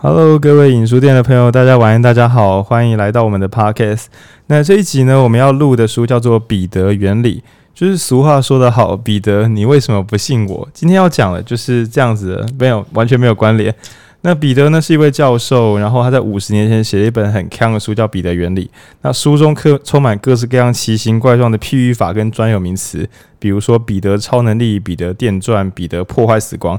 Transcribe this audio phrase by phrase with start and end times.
[0.00, 4.04] Hello，各位影书店的朋友，大家晚安，大家好，欢迎来到我们的 Podcast。
[4.46, 7.40] 那这一集呢，我们要录的书叫做《彼得原理》，
[7.74, 10.68] 就是俗话说得好，彼得，你为什么不信我？
[10.72, 13.74] 今天要讲的就是这样子的，没有完全没有关联。
[14.20, 18.66] 那彼得呢是一位教授，然后他在五十年前写了一本很锵的书，叫《彼得原理》。
[19.02, 23.08] 那书中刻充满各式各样奇形怪状的譬喻法跟专有名词，
[23.40, 26.78] 比如说彼得超能力、彼得电钻、彼得破坏死光。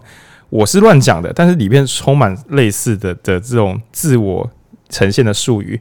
[0.49, 4.49] 我是乱讲的，但是里面充满类似的的这种自我
[4.89, 5.79] 呈现的术语。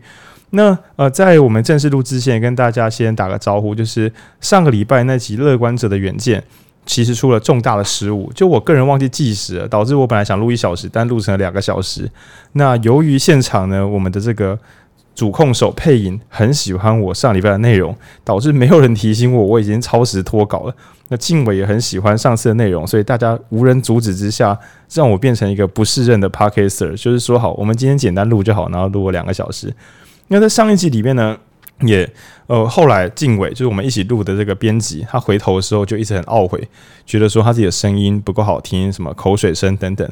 [0.51, 6.41] 那呃，在我们正式录之前，跟大家先打个招呼，就是上个礼拜那集《乐观者的远见》
[6.87, 12.11] 其实出了重大的失误，就我个人忘记计时了，导致我本来想录一小时，但录成了两个小时。
[12.53, 14.59] 那由于现场呢，我们的这个。
[15.19, 20.75] 主控手配音很喜欢我上礼拜的内容，导致没有人提醒我，我已经超时脱稿了。
[21.09, 24.57] 那静伟也很喜欢上次的内容，所以大家无人阻止之下，
[24.95, 29.75] 让我变成一个不适任的 Podcaster，就是说好，我们今天简单录就好，然后录了两个小时。
[30.29, 31.37] 那在上一集里面呢，
[31.81, 32.09] 也
[32.47, 36.63] 呃后来静伟就是我们一起录的这个编辑，他回头的时候就一直很懊悔，
[37.05, 40.09] 觉得说他自己的声音不够好听，什么口水声等等。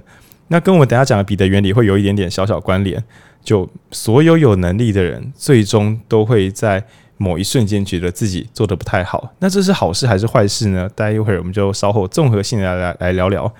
[0.48, 3.00] 那跟我等下讲的彼得原理会有一点点小小关联。
[3.46, 6.82] 就所有有能力的人，最终都会在
[7.16, 9.32] 某一瞬间觉得自己做的不太好。
[9.38, 10.90] 那这是好事还是坏事呢？
[10.96, 13.50] 待一会儿我们就稍后综合性的来来聊聊。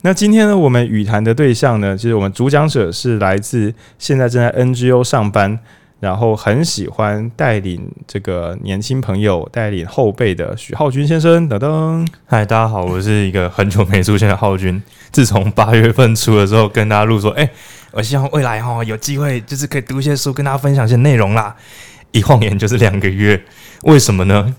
[0.00, 5.58] 那今天呢，我们语谈的对象呢，就是我们主讲者是来自现在正在 NGO 上班，
[5.98, 11.48] 然后很喜欢带领这个年轻朋友、带领后辈的许浩君先生。
[11.48, 14.82] 等等，嗨，大家好，我是一个很久没出现的浩君。
[15.10, 17.50] 自从八月份出的时候，跟大家录说，哎、欸。
[17.92, 21.56] 我希望未来哈有机会，就是可以读一些书，跟大家分享一些内容啦。
[22.12, 23.42] 一晃眼就是两个月，
[23.84, 24.54] 为什么呢？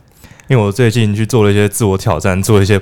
[0.47, 2.81] 因为我最近去做了一些自我挑战，做一些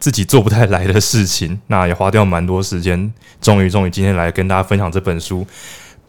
[0.00, 3.12] 自己做不太来的事情，那也花掉蛮多时间。
[3.40, 5.46] 终于，终于今天来跟大家分享这本书。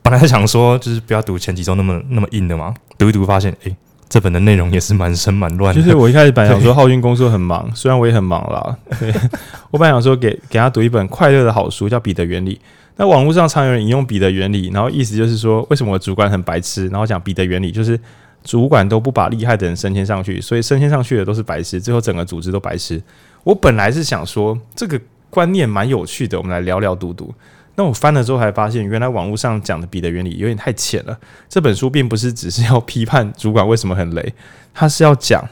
[0.04, 3.76] 本来想说就是不要读前几周那么那么硬的嘛，读一读发现，诶、
[4.10, 5.82] 这本的内容也是蛮深蛮乱的。
[5.82, 8.78] 就是我一开始本来想说浩君工作很忙，虽然我也很忙啦。
[9.72, 12.56] 我本来想说给给他读一本快乐的好书，叫《彼得原理》。
[12.98, 16.88] 那网络上常有人引用彼得原理，然后意思就是说，为什么主管很白痴？
[16.90, 18.00] 然后讲彼得原理，就是
[18.44, 23.02] 主管都不把厉害的人升迁上去，所以升迁上去的都是白痴，最后整个组织都白痴。
[23.44, 25.00] 我本来是想说这个
[25.32, 27.34] 观念蛮有趣的，我们来聊聊读读。
[27.76, 31.18] 那我翻了之后还发现，原来网络上讲的彼得原理有点太浅了。
[31.50, 34.34] 这本书并不是只是要批判主管为什么很雷，
[34.74, 35.44] 他是要讲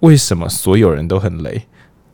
[0.00, 1.62] 为什么所有人都很雷。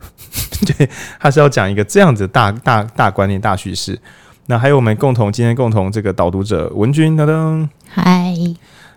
[0.64, 3.98] 对，他是要讲一个这样子大大大观念、大叙事。
[4.46, 8.34] 那还有我们共同今天共同这个导读者文君噔噔，嗨，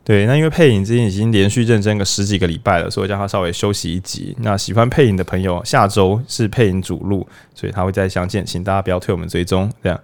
[0.03, 4.35] 对，那因为配音之前已经连续认真个十几个礼拜了，所以叫他稍微休息一集。
[4.39, 9.69] 那喜欢配音的朋友，下周是配音主录，所以他会再相见，请大家不要退我们追踪。
[9.83, 9.99] 这样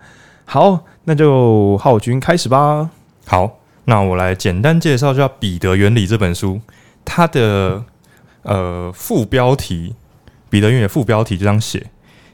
[0.50, 2.90] 好，那就浩君开始吧。
[3.26, 6.62] 好，那我来简单介绍，一下《彼得原理》这本书，
[7.04, 7.84] 它的
[8.44, 9.94] 呃副标题，
[10.50, 11.88] 彼得原理副标题就这样写。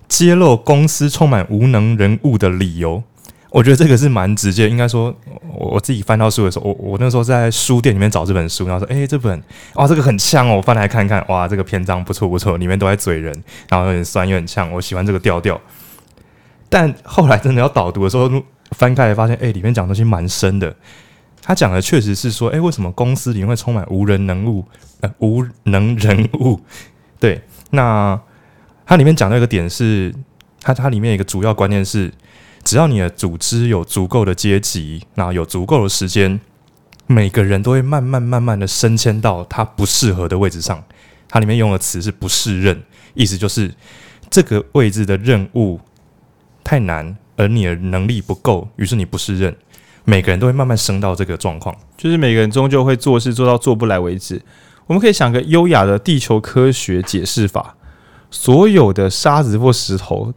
[0.07, 3.01] 揭露公司充满无能人物的理由，
[3.49, 4.69] 我觉得这个是蛮直接。
[4.69, 5.11] 应该说，
[5.51, 9.41] 我我自己翻到书的时候，我我那时候在书店里面找这本书，然后说：“诶，这本
[9.73, 13.33] 哇，这个很呛哦！”我翻来看看，哇，这个篇章不错不错，里面都在嘴人，
[13.69, 15.59] 然后有点酸，有点呛，我喜欢这个调调。
[16.73, 18.27] 但后来真的要导读的时候，
[18.71, 20.75] 翻开来发现，诶，里面讲的东西蛮深的。
[21.39, 24.65] 他讲的确实是说，诶，为什么公司里面会充满无人能物？
[25.01, 26.59] 呃，无能人物？
[27.19, 28.19] 对，那。
[28.85, 30.13] 它里面讲到一个点是，
[30.61, 32.11] 它它里面一个主要观念是，
[32.65, 36.37] 只要你的组织有足够的阶级，然后有足够的时间，
[37.07, 40.83] 每个人都会慢慢慢慢的升迁到他不适合的位置上。
[41.29, 42.83] 它里面用的词是不适任，
[43.13, 43.73] 意思就是
[44.29, 45.79] 这个位置的任务
[46.63, 49.55] 太难，而你的能力不够，于是你不适任。
[50.05, 54.41] 每个人都会慢慢升到这个状况，就是每个人终究会做事做到做不来为止。
[54.85, 57.75] 我们可以想个优雅的地球科学解释法。
[58.29, 60.33] 所有的沙子或石头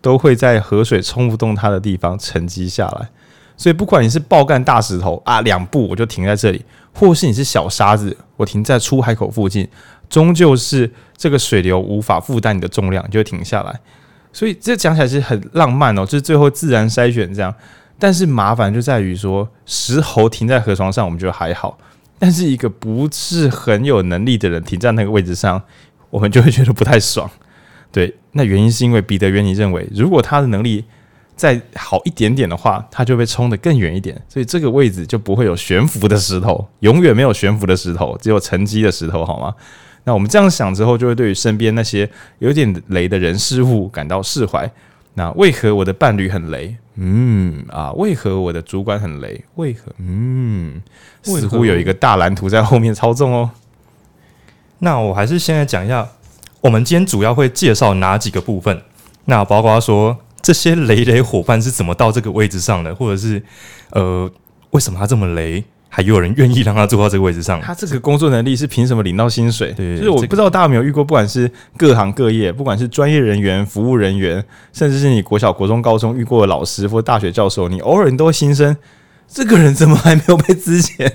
[0.00, 3.08] 都会在河水冲不动它的地方沉积下来，
[3.56, 9.68] 所以不管你是爆干大石头啊，两步我就停在这里，或是你是小沙子，我停在出海口附近，
[10.08, 13.80] 终究是这个水流无法负担你的重量，就会停下来。
[14.32, 17.54] 所以这讲起来是很浪漫哦，就是最后自然筛选这样。
[17.98, 21.78] 但是麻烦就在于说，石猴停在河床上，我们觉得还好，
[22.18, 25.62] 但是一个不是很有能力的人停在那个位置上。
[26.10, 27.30] 我们就会觉得不太爽，
[27.92, 30.84] 对，那原因是因为彼得原理认为，如果他的能力
[31.36, 39.54] 再好一点点的话，他就被冲得更远一点，所以这个位置就不会有悬浮的石头，永远没有悬浮的石头，只有沉积的石头，好吗？
[40.04, 42.08] 那我们这样想之后，就会对于身边那些
[42.38, 44.70] 有点雷的人事物感到释怀。
[45.14, 46.76] 那为何我的伴侣很雷？
[46.94, 49.42] 嗯啊，为何我的主管很雷？
[49.56, 49.92] 为何？
[49.98, 50.80] 嗯，
[51.22, 53.50] 似乎有一个大蓝图在后面操纵哦。
[54.78, 56.08] 那我还是现在讲一下，
[56.60, 58.82] 我们今天主要会介绍哪几个部分？
[59.26, 63.42] 那包括说这些雷雷伙伴是怎么到这个位置上的，或者是
[63.90, 64.30] 呃，
[64.70, 65.62] 为什么他这么雷？
[65.92, 67.60] 还有人愿意让他坐到这个位置上？
[67.60, 69.72] 他这个工作能力是凭什么领到薪水？
[69.72, 74.42] 对，就是我不知道大家有没有遇过，不管是各行各业，不管是专业人员、服务人员，
[74.72, 78.76] 甚至是你国小、国中、高中遇过的老师或大学教授，你偶尔你都会心生
[79.26, 81.10] 这个人怎么还没有被资遣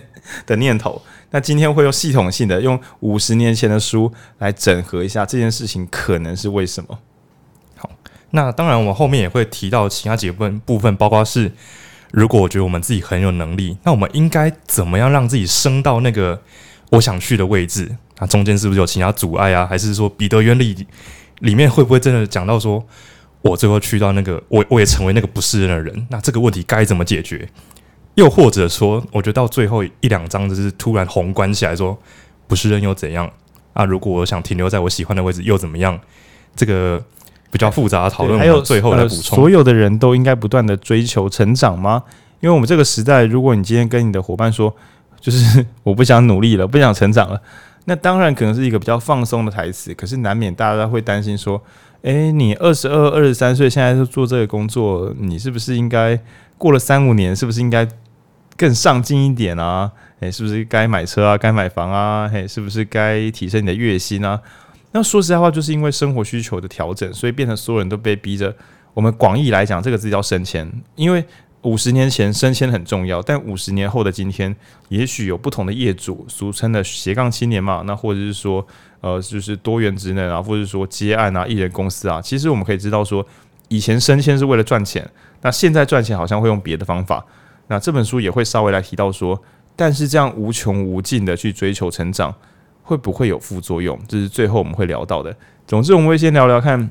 [0.45, 1.01] 的念头。
[1.31, 6.99] 那今天会用系统性的用五十年前的书来整合一下这件事情可能是为什么？
[7.77, 7.89] 好，
[8.31, 11.49] 那当然我们后面也会提到其他几部分部分，包括是。
[12.15, 16.41] 如果我觉得我们自己很有能力，那我们应该怎么样让自己升到那个
[16.91, 17.93] 我想去的位置？
[18.19, 19.67] 那中间是不是有其他阻碍啊？
[19.67, 20.87] 还是说彼得原理
[21.39, 22.81] 里面会不会真的讲到说，
[23.41, 26.07] 我最后去到那个我我也成为那个不是人的人？
[26.09, 27.49] 那这个问题该怎么解决？
[28.13, 31.99] 又或者说，我觉得到最后一两章就是突然宏观起来说，
[32.47, 33.29] 不是人又怎样？
[33.73, 35.99] 啊，如果我想停留在我喜欢的位置又怎么样？
[36.55, 37.03] 这个。
[37.55, 39.21] 比较复杂的讨论，还有最后的补充、呃。
[39.21, 42.03] 所有的人都应该不断的追求成长吗？
[42.41, 44.75] 因为我们这个时代，如果你今天跟你的伙伴说，
[45.21, 47.41] 就是我不想努力了，不想成长了，
[47.85, 49.93] 那当然可能是一个比较放松的台词。
[49.93, 51.61] 可是难免大家会担心说，
[52.01, 56.19] 诶，你二十二、二十三岁，现在是做这个工作，你是不是应该
[56.57, 57.87] 过了三五年，是不是应该
[58.57, 59.89] 更上进一点啊？
[60.19, 61.37] 诶，是不是该买车啊？
[61.37, 62.29] 该买房啊？
[62.33, 64.41] 诶，是不是该提升你的月薪啊？
[64.95, 68.55] 那说实在话，就是因为生活需求的调整，所以变成所有人都被逼着。
[68.93, 70.71] 我们广义来讲，这个字叫升迁。
[70.95, 71.21] 因为
[71.63, 74.55] 五十年前升迁很重要，但五十年后的今天，
[74.87, 78.65] 也许有不同的业主，俗称的斜杠青年嘛，那或者是说，
[79.01, 82.21] 呃，就是多元职能啊，或者是说接案啊、艺人公司啊。
[82.21, 83.27] 其实我们可以知道说，
[83.67, 85.05] 以前升迁是为了赚钱，
[85.41, 87.21] 那现在赚钱好像会用别的方法。
[87.67, 89.43] 那这本书也会稍微来提到说，
[89.75, 92.33] 但是这样无穷无尽的去追求成长。
[92.85, 93.99] 会不会有副作用？
[94.07, 95.35] 这是最后我们会聊到的。
[95.67, 96.89] 总之，我们会先聊聊看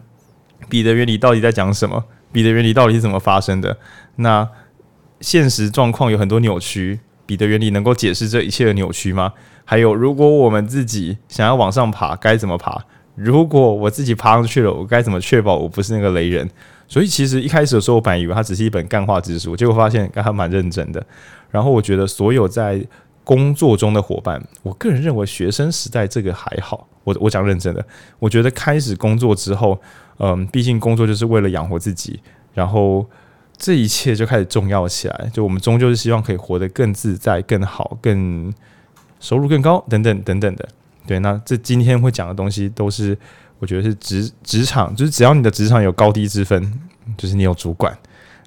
[0.69, 3.79] 彼得原理到底在讲什么，彼得原理到底是怎么发生的。
[4.17, 4.47] 那
[5.21, 9.33] 现实状况有很多扭曲，彼得原理能够解释这一切的扭曲吗？
[9.65, 12.85] 还有，如果我们自己想要往上爬，该怎么爬？
[13.15, 16.51] 如果我自己爬上去了，我该怎么确保我不是那个雷人？
[16.89, 21.05] 所以，其实一开始的时候，我本来以为它只是一本干话之书，结果发现还蛮认真的。
[21.51, 22.85] 然后，我觉得所有在
[23.25, 26.87] 工作中的伙伴，我个人认为学生时代这个还好。
[27.03, 27.85] 我我讲认真的，
[28.19, 29.79] 我觉得开始工作之后，
[30.19, 32.21] 嗯，毕竟工作就是为了养活自己，
[32.55, 33.05] 然后
[33.57, 35.31] 这一切就开始重要起来。
[35.33, 38.53] 就我们终究是希望可以活得更自在、更好、更
[39.21, 40.69] 收入更高等等等等的。
[41.07, 43.17] 对，那这今天会讲的东西都是
[43.59, 46.81] 我觉得是职职场，就是只要你的职场有高低之分，
[47.19, 47.95] 就是你有主管。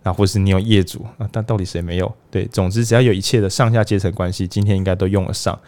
[0.07, 2.15] 啊，或是你有业主啊，但到底谁没有？
[2.31, 5.59] 对，总之只要有一切的上下阶层关系，今天应该都用得上。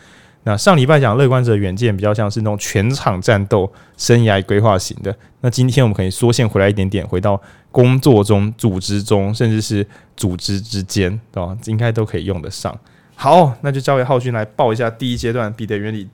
[0.44, 5.14] 那上礼拜讲乐观者远见，比较像是那种全场战斗、生涯规划型的。
[5.42, 7.40] 那今天我们可以缩线回来一点点，回到
[7.72, 11.58] 工作中、组织中，甚至是组织之间，对吧？
[11.66, 12.76] 应该都可以用得上。
[13.16, 16.08] 好，那就交给浩勋来报一下第一阶段彼得原理。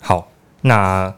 [0.00, 0.28] 好，
[0.62, 1.14] 那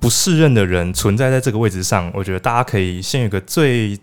[0.00, 3.96] 不适任的人存在在这个位置上，我觉得大家可以先有个最。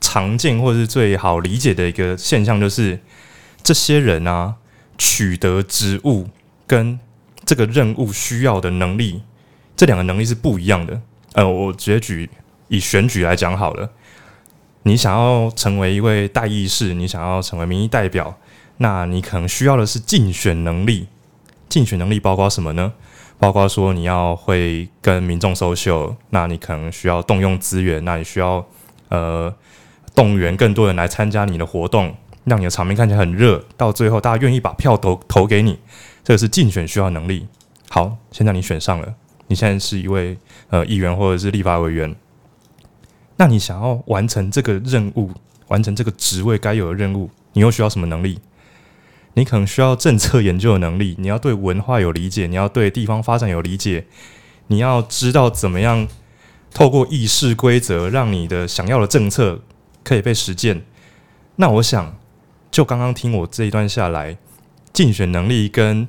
[0.00, 3.00] 常见或是最好理解的一个现象，就是
[3.62, 4.54] 这些人啊，
[4.96, 6.28] 取得职务
[6.66, 6.98] 跟
[7.44, 9.22] 这个任务需要的能力，
[9.76, 11.00] 这两个能力是不一样的。
[11.32, 12.28] 呃，我直接举
[12.68, 13.90] 以选举来讲好了。
[14.84, 18.38] 你想要成为一位代议士，你想要成为民意代表，
[18.78, 21.08] 那你可能需要的是竞选能力。
[21.68, 22.92] 竞选能力包括什么呢？
[23.38, 28.66] 包括说你要会跟民众 social，那你可能需要动用资源，那你需要
[29.08, 29.54] 呃。
[30.18, 35.78] 动员更多人来参加你的活动，让你的场面看起来很热，到最后大家愿意把票投投给你，
[36.24, 37.46] 这个是竞选需要能力。
[37.88, 39.14] 好，现在你选上了，
[39.46, 40.36] 你现在是一位
[40.70, 42.16] 呃议员或者是立法委员，
[43.36, 45.30] 那你想要完成这个任务，
[45.68, 48.40] 完成这个职位该有的任务，你又需要什么能力？
[49.34, 54.04] 你可能需要政策研究的能力，你要对文化有理解，你要对地方发展有理解，
[54.66, 56.08] 你要知道怎么样
[56.74, 59.60] 透过议事规则，让你的想要的政策。
[60.04, 60.82] 可以被实践。
[61.56, 62.16] 那我想，
[62.70, 64.36] 就刚刚听我这一段下来，
[64.92, 66.06] 竞选能力跟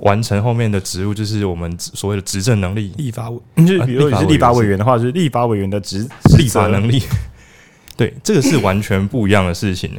[0.00, 2.92] 完成后面的职务，就是我们所谓的执政能力。
[2.98, 7.02] 立法委，就比如你是立法委员的话，就是立法委员的职立法能力。
[7.96, 9.90] 对，这个是完全不一样的事情。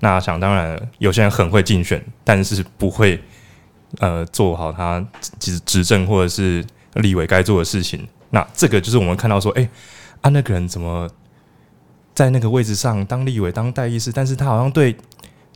[0.00, 3.18] 那想当然，有些人很会竞选，但是不会
[4.00, 5.02] 呃做好他
[5.38, 6.62] 执执政或者是
[6.94, 8.06] 立委该做的事情。
[8.30, 9.68] 那这个就是我们看到说，哎、欸，
[10.20, 11.08] 啊那个人怎么？
[12.14, 14.96] 在那个位置上当立委、当代议士，但是他好像对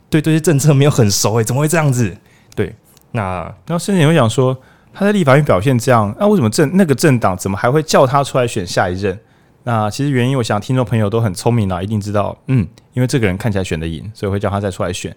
[0.09, 2.15] 对这些政策没有很熟，诶，怎么会这样子？
[2.55, 2.75] 对，
[3.11, 4.57] 那然后甚至会想说，
[4.93, 9.17] 他在立法院表现这样，那为什么政那个政党怎么还会叫他出来选下一任？
[9.63, 15.15] 那其实原因，我想听众朋友都很聪明啦，一定知道，嗯，因为这个人看起来选得赢，所以会叫他再出来选。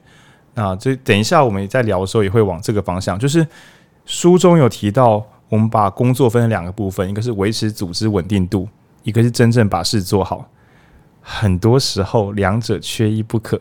[0.54, 3.46] 那这等一下我们在聊的时候也会往这个方向，就是
[4.04, 8.68] 书中有提到，我们把工作分成两个部分，一个是维持组织稳定度，
[9.04, 10.46] 一个是真正把事做好。
[11.22, 13.60] 很多时候两者缺一不可，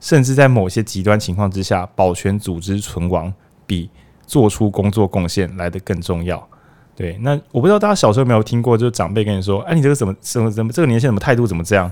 [0.00, 3.32] 甚至在某些极端情况之下，保全组织存亡
[3.66, 3.88] 比
[4.26, 6.46] 做出工作贡献来得更重要。
[6.94, 11.90] 对，那我不知道大家小时候有没有听过，就是长辈跟你说：“哎，你这个怎么怎么怎么这个年轻人怎么态度怎么这样？”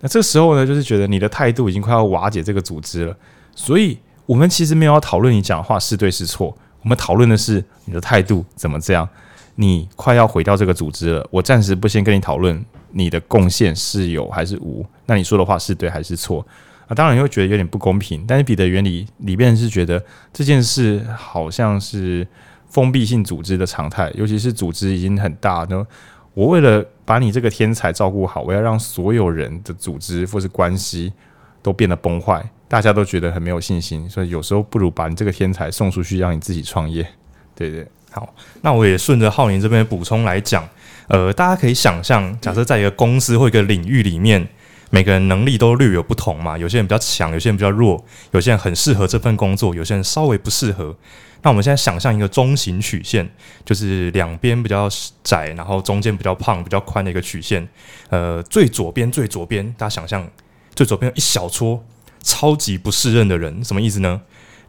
[0.00, 3.16] 那这时候呢，就是觉得你的态度已经快要瓦解这个组织了。
[3.54, 9.08] 所以，我们其实没有要讨论你讲话是对是错，我们讨论的是你的态度怎么这样。
[9.54, 12.62] 你快要毁掉这个组织了，我暂时不先跟你讨论
[12.96, 14.84] 你的贡献是有还是无。
[15.04, 16.44] 那你说的话是对还是错？
[16.88, 18.24] 啊，当然你会觉得有点不公平。
[18.26, 22.26] 但是彼得原理里面是觉得这件事好像是
[22.70, 25.86] 封闭性组织的常态，尤其是组织已经很大那。
[26.32, 31.12] 我为了把你这个天才照顾好，我要让所有人的组织或是关系
[31.62, 32.44] 都变得崩坏。
[32.68, 37.06] 大家都觉得很没有信心，所以有时候不如把你这个天才送出去，让你自己创业。
[37.54, 40.68] 对对，好，那我也顺着浩宁这边补充来讲，
[41.08, 44.48] 呃，大家可以想象，假设在一个公司或一个领域里面，
[44.90, 50.96] 每个人能力都略有不同嘛，有些人比较强，有些人比较弱，有些人很适合这份工作，有些人稍微不适合。
[51.42, 53.28] 那我们现在想象一个中型曲线，
[53.64, 54.88] 就是两边比较
[55.22, 57.68] 窄，然后中间比较胖、比较宽的一个曲线。
[58.10, 60.28] 呃，最左边最左边，大家想象
[60.74, 61.84] 最左边有一小撮。
[62.22, 64.20] 超级不适任的人，什么意思呢？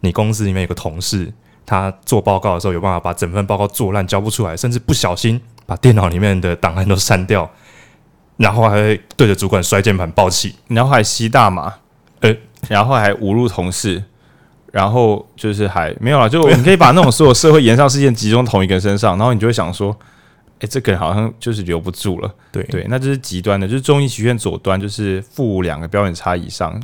[0.01, 1.33] 你公司里面有个同事，
[1.65, 7.47] 他做报告的时候有办法把整份报告做烂，交不出来，甚至不小心把电脑里面的档案都删掉，
[8.37, 11.71] 然后还会对着主管摔键盘爆气，然后还吸大麻，
[12.21, 12.35] 呃，
[12.67, 14.01] 然后还侮辱同事，
[14.71, 19.95] 然后就是还没有了，就你可以把那种所有社会延上事件集中同一个人身上，然后你就会想说，
[20.59, 22.63] 哎，这个人好像就是留不住了，对。
[22.63, 26.81] 对，那就是极端的，就是中医曲线左端就是负两个标准差以上。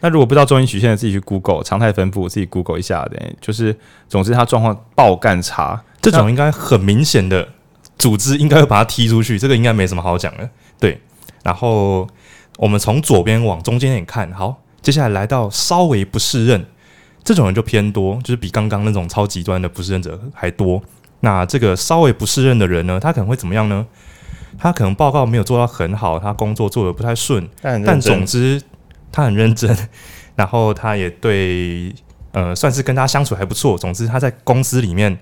[0.00, 3.76] 那如果不知道中医曲线的，自己去 Google 常态分布，自己 Google 一下的，就是
[4.08, 7.48] 总之他状况爆干差，这种应该很明显的
[7.98, 10.48] 组织应该会把他踢出去，这个应该没什么好讲的。
[10.78, 11.00] 对，
[11.42, 12.08] 然后
[12.56, 16.64] 我们从左边往中间点看，好，接下来来到稍微不适任，
[17.24, 20.82] 这种人就偏多，就是比刚刚那种超极端的不适任者还多。
[21.20, 23.86] 那这个稍微不适任的人呢，他可能会怎么样呢？
[24.58, 28.62] 他可能报告没有做到很好，他工作做得不太顺，但，但总之。
[29.10, 29.74] 他很认真，
[30.36, 31.90] 然后他也对，
[32.32, 33.76] 呃，算是跟他相处还不错。
[33.76, 35.18] 总之，他在公司里面，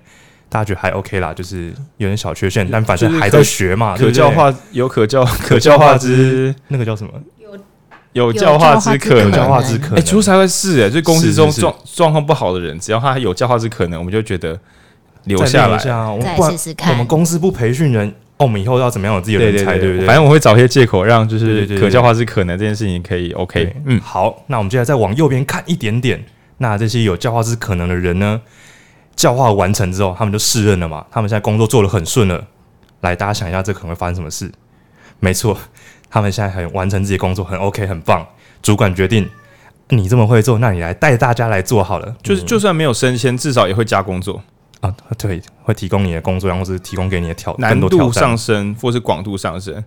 [0.49, 7.11] 大家觉得还 OK 啦，就是有点小缺陷，但反正还在学嘛，可教化有可教可教化之那个叫什么？
[8.13, 9.99] 有有教化之可能，教化之可能。
[9.99, 14.59] 哎，出差会是哎，就公司中状状况不好的人，只要他有教化之可能，我们就觉得
[15.25, 15.77] 留下来，
[16.09, 16.91] 我们试试看。
[16.91, 18.13] 我们公司不培训人。
[18.39, 20.05] 哦，我们以后要怎么样有自己的人才，对，对，对，对不对？
[20.05, 23.75] 反正我会找一些借口，让就是可教化之可能这件事情可以 OK。
[23.85, 26.23] 嗯，好，那我们接下来再往右边看一点点。
[26.59, 28.39] 那这些有教化之可能的人呢，
[29.17, 31.05] 教化完成之后，他们就适任了嘛。
[31.11, 32.41] 他们现在工作做得很顺了。
[33.01, 34.49] 来，大家想一下，这可能会发生什么事？
[35.19, 35.57] 没错，
[36.09, 38.25] 他们现在很完成自己工作，很 OK，很棒。
[38.61, 39.29] 主管决定，
[39.89, 42.15] 你这么会做，那你来带大家来做好了。
[42.23, 44.41] 就是就算没有升迁，至少也会加工作。
[44.81, 49.83] 啊，对，会提供你的工作，然后是提供给你的挑难度上升，或是广度上升。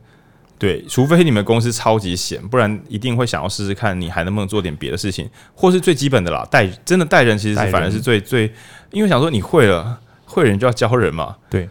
[0.61, 8.53] 对，除非你们公司超级闲，不然一定会想要试试看，你还能不能做点别的事情，或是最基本的啦，带真的带人，其实是反而是最最，
[8.93, 11.35] 因为想说你会了，会人就要教人嘛。
[11.49, 11.67] 对，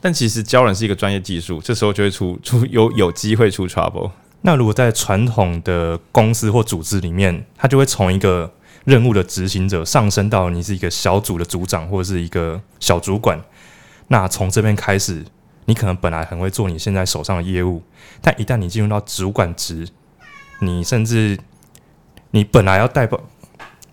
[0.00, 4.10] 但其实教人是一个专业技术，这时候就会出出有有机会出 trouble。
[4.40, 8.52] 那如果在传统的公司或组织里面，他就会从一个。
[8.84, 13.40] 任务的执行者上升到你是一个小组的组长或者是一个小主管，
[14.08, 15.24] 那从这边开始，
[15.64, 17.82] 你可能本来很会做你现在手上的业务，
[18.20, 19.88] 但一旦你进入到主管职，
[20.60, 21.38] 你甚至
[22.30, 23.20] 你本来要带报，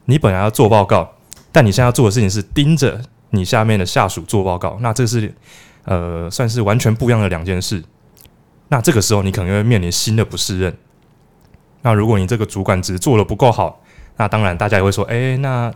[0.05, 1.15] 你本来要做报告，
[1.51, 5.33] 但你现在要做的事情是盯着你下面的下属做报告，那这是
[5.85, 7.83] 呃算是完全不一样的两件事。
[8.69, 10.75] 那这个时候你可能会面临新的不适任。
[11.81, 13.81] 那如果你这个主管职做得不够好，
[14.17, 15.73] 那当然，大家也会说，哎、那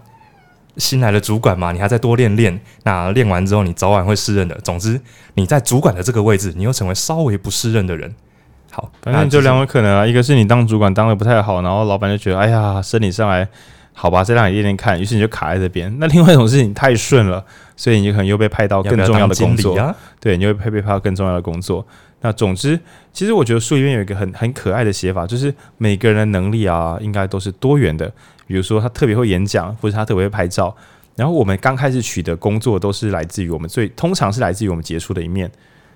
[0.77, 2.60] 新来的主管嘛，你还在多练练。
[2.84, 4.56] 那练完之后，你早晚会适任的。
[4.63, 5.00] 总之，
[5.36, 8.13] 你在主管的这个位置，你又成为稍微不适任的人。
[8.72, 13.48] 好，反正就两种可能啊，一个是你当主管当的不太好，然后老板就觉得，哎呀，升你上来
[13.94, 15.00] 好吧，再让你练练看。
[15.00, 15.96] 于是你就卡在这边。
[16.00, 19.77] 那另外一种是你太顺了，所以你就可能又被派到更重要的工作。
[19.77, 21.86] 要要啊、对，你会被被派到更重要的工作。
[22.22, 22.80] 那总之，
[23.12, 28.12] 其实我觉得书里面有一个很很可爱的写法，就是每个人的能力啊，应该都是多元的。
[28.45, 30.75] 比如说，他特别会演讲，或者他特别会拍照。
[31.15, 35.51] 然后我们刚开始取得工作，都是来自于我们最通常是来自于我们杰出的一面。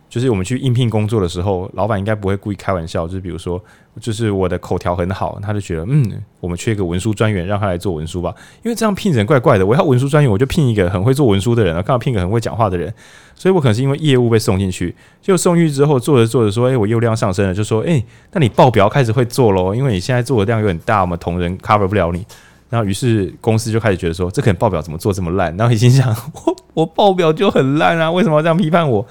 [0.10, 3.06] 就是我们去应聘工作的时候，老板应该不会故意开玩笑。
[3.06, 3.62] 就是比如说，
[4.00, 8.34] 就是我的口条很好，他就觉得嗯，我们缺一个文书专员，让他来做文书吧。
[8.64, 9.66] 因为这样聘人怪怪的。
[9.66, 12.94] 我要文书专员，我就聘一个很会做文书的人，刚好聘个很会讲话的人。
[13.36, 22.26] 所以我可能是因为业务被送进去，就送进去之后做着做着说，哎，我业务量上升了，就说，哎，那你报表开始会做喽，因为你现在做的量有点大，我们同仁 cover 不了你。
[22.70, 25.56] 然后于是公司就开始觉得说，这可能报表怎么做这么烂？
[25.56, 29.06] 然后你心想，我我报表就很烂啊，为什么要这样批判我？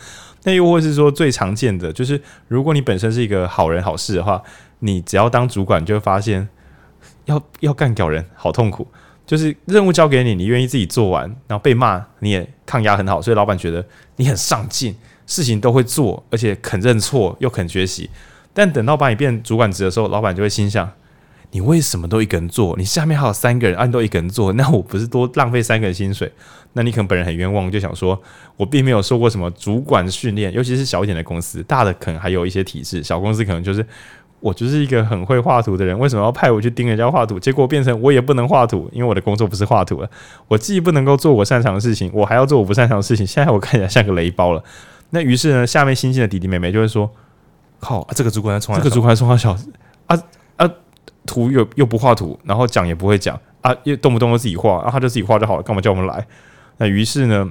[0.46, 4.40] 那又或是说最常见的，就是如果你本身是一个好人好事的话，
[4.78, 6.48] 你只要当主管，就会发现
[7.24, 8.86] 要要干屌人，好痛苦。
[9.26, 13.84] 就是任务交给你，你愿意自己做完，然后被骂你也抗压很好，所以老板觉得
[14.14, 14.94] 你很上进，
[15.26, 18.08] 事情都会做，而且肯认错又肯学习。
[18.54, 20.88] 但等到把你变主管职的时候，老板就会心想。
[21.56, 22.76] 你为什么都一个人做？
[22.76, 26.30] 你下面还有三个人，啊，你都一个人做， 那我不是多浪费三个人薪水？
[26.74, 28.20] 那你可能本人很冤枉，就想说，
[28.58, 33.86] 我并没有受过什么主管训练，尤其是小一点的公司，大的可能还有一些体制，小公司可能就是
[34.40, 37.40] 我就是一个很会画图的人，为什么要派我去盯人家画图？
[37.40, 40.10] 结果变成我也不能画图，因为我的工作不是画图了，
[40.48, 43.26] 我既不能够做我擅长的事情，我还要做我不擅长的事情。
[43.26, 44.62] 现在我看起来像个雷包了。
[45.08, 47.10] 那于是呢，下面新进的弟弟妹妹就会说
[47.80, 49.58] ：“靠，啊、这个主管从这个主管从小啊
[50.08, 50.22] 啊。”
[51.26, 56.26] 图又又不画图，然后讲也不会讲啊，又动不动就自己画，啊，他就自己画就好了，干嘛叫我们来？
[56.78, 57.50] 那于是呢，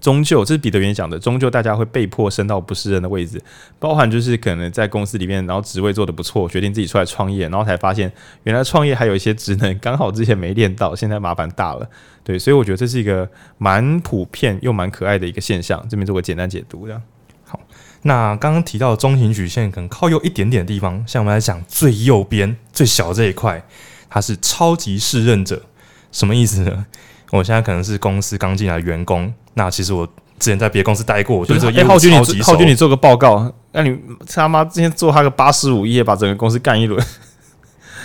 [0.00, 3.42] 终究这是彼得原讲的，终究大家会被迫升到不是人的位置，
[3.78, 8.10] 包含就是可能在公司里面，然后职位做得不错，决定自己出来创业，然后才发现
[8.42, 11.88] 原来创业还有一些职能刚好之前没练到，现在麻烦大了。
[12.24, 13.28] 对，所以我觉得这是一个
[13.58, 15.84] 蛮普遍又蛮可爱的一个现象。
[15.88, 17.02] 这边做个简单解读，这样。
[18.02, 23.62] 那刚刚提到的中型曲线可能靠右一点点的地方，像我们来讲最右边最小这一块，
[24.08, 25.62] 它是超级适任者，
[26.10, 26.86] 什么意思呢？
[27.30, 30.06] 我现在可能是公司刚进来的员工，那其实我
[30.38, 32.16] 之前在别的公司待过，我对这个业务超级熟。
[32.16, 37.00] 浩军，你浩军，你做个报告，那你他妈之前做他个八十五页，把整个公司干一轮，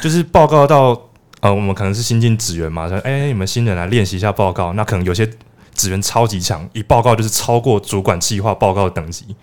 [0.01, 5.25] 就是报告到呃，我们可能是新进职员嘛，说哎、欸，你们新人来练习一下报告，那可能有些
[5.73, 9.35] 职员超级强，一报告就是超过主管计划报告的等级。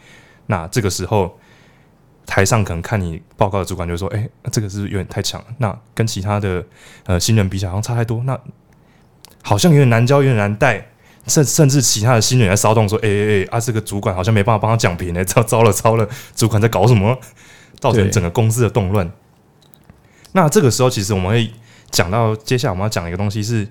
[0.52, 1.38] 那这个时候，
[2.26, 5.46] 台上可能看你报告的主管就说：“哎，这个是有点太强了？
[5.56, 6.62] 那跟其他的
[7.06, 8.22] 呃新人比起来，好像差太多。
[8.24, 8.38] 那
[9.42, 10.88] 好像有点难教，有点难带，
[11.26, 17.18] 甚甚至其他的新人在骚动说：‘哎哎哎，啊，这个主管好像没办法帮他讲评呢，糟糟了糟了，主管在搞什么？
[17.80, 19.10] 造成整个公司的动乱。’
[20.32, 21.50] 那这个时候，其实我们会
[21.90, 23.66] 讲到接下来我们要讲一个东西，是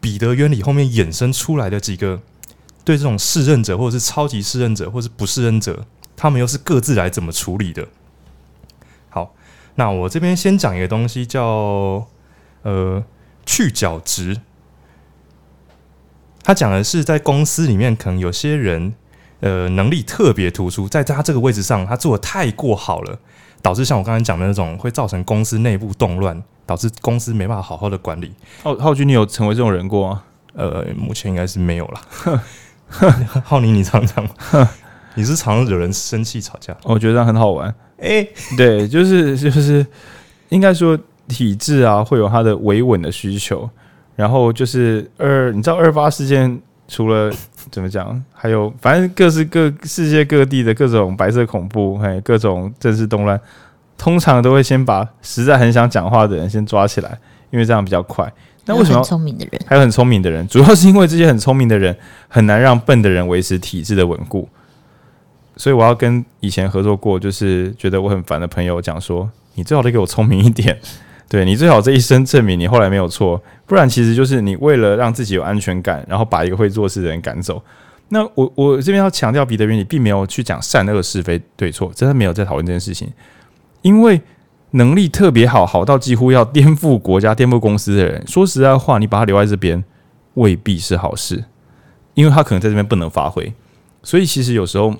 [0.00, 2.22] 彼得原理后面衍生出来的几个。”
[2.84, 7.86] 对这种适任者，或者是超级适任者，或者是不适任者，他们又是各自来怎么处理的？
[9.08, 9.34] 好，
[9.76, 12.06] 那我这边先讲一个东西，叫
[12.62, 13.04] 呃
[13.46, 14.40] 去角质。
[16.44, 18.94] 他讲的是在公司里面，可能有些人
[19.38, 23.16] 呃能力特别突出，在他这个位置上，他做的太过好了，
[23.62, 28.34] 导致像我刚才讲的那种，会造成公司内部动乱，导致公司没办法好好的管理。
[28.64, 30.24] 浩浩君，你有成为这种人过吗？
[30.54, 32.00] 呃，目前应该是没有了。
[33.44, 34.26] 浩宁，你常常，
[35.14, 36.76] 你是常惹人生气吵架？
[36.84, 37.68] 我觉得这样很好玩。
[37.98, 39.84] 哎、欸，对，就是 就是，
[40.50, 43.68] 应该说体制啊，会有它的维稳的需求。
[44.14, 47.32] 然后就是二，你知道二八事件除了
[47.70, 53.40] 怎么讲，还有反正各式各世界各地的各种白色恐怖，还有各种政治动乱，
[53.96, 57.18] 通常都会先把实在很想讲话的人先抓起来，
[57.50, 58.30] 因为这样比较快。
[58.64, 60.46] 那为什么很聪明的人还有很聪明的人？
[60.46, 61.96] 主要是因为这些很聪明的人
[62.28, 64.48] 很难让笨的人维持体制的稳固。
[65.56, 70.78] 所以我要跟以前合作过，就是觉得我很烦的朋友讲说：“你最好得给我聪明一点，
[71.28, 77.62] 对，你最好这一生证明你后来没有错，不然其实就是你为了让自己有安全感，然后把一个会做事的人赶走。”
[78.10, 83.12] 那我我这边要强调，彼得原理并没有去讲善恶是非对错，真的没有在讨论这件事情，
[83.82, 84.20] 因为。
[84.72, 89.82] 能力特别好，好到几乎要颠覆国家、颠覆公司的人， 说实在话，你把他留在这边
[90.34, 91.44] 未必是好事，
[92.14, 93.52] 因为他可能在这边不能发挥。
[94.02, 94.94] 所以其实有时候，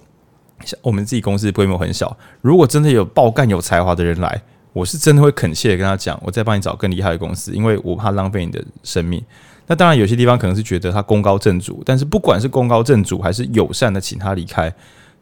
[0.64, 9.22] 像我们自己公司规模很小，如果真的有爆干有才华的人来，我是真的会恳切的跟他讲，我再帮你找更厉害的公司，因为我怕浪费你的生命。
[9.66, 14.72] 那当然，有些地方可能是觉得他功高震主，但是不管是功高震主还是友善的请他离开，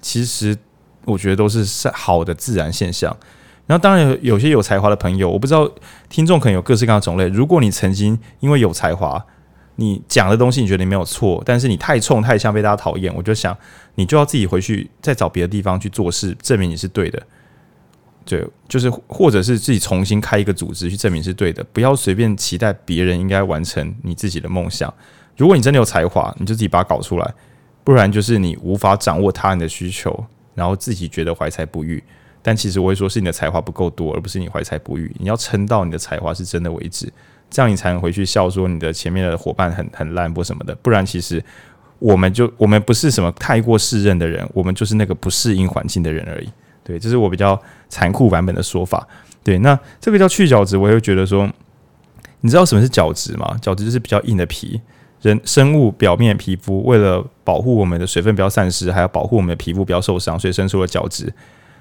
[0.00, 0.56] 其实
[1.04, 3.16] 我觉得都是善好的自然现象。
[3.70, 5.70] 然后当然有有些有才华的朋友，我不知道
[6.08, 7.28] 听众可能有各式各样的种类。
[7.28, 9.24] 如果你曾经因为有才华，
[9.76, 13.56] 你讲的东西你觉得你没有错，但是你太冲太像被大家讨厌，我就想
[13.94, 17.22] 你就要自己回去再找别的地方去做事，证明你是对的。
[18.24, 24.92] 对，就是或者是自己重新开一个组织去证明是对的，不要随便期待别人应该完成你自己的梦想。
[25.36, 27.26] 如果你真的有才华，你就自己把它搞出来；
[27.84, 30.24] 不然就是你无法掌握他人的需求，
[30.56, 32.02] 然后自己觉得怀才不遇。
[32.42, 35.14] 但其实我会说是你的才华不够多，而不是你怀才不遇。
[35.18, 37.12] 你要撑到你的才华是真的为止，
[37.50, 40.74] 这样你才能回去笑说你的前面的伙伴很很烂或什么的。
[40.76, 41.42] 不然其实
[41.98, 46.48] 我们就我们不是什么太过适任的人，我们就是那个不适应环境的人而已。
[46.82, 49.06] 对，这是我比较残酷版本的说法。
[49.42, 51.48] 对，那这个叫去角质，我会觉得说，
[52.40, 53.56] 你知道什么是角质吗？
[53.60, 54.80] 角质就是比较硬的皮，
[55.20, 61.32] 人生物表面皮肤为了保护我们的水分不要散失，还要保护我们的皮肤不要受伤，所以生出了角质。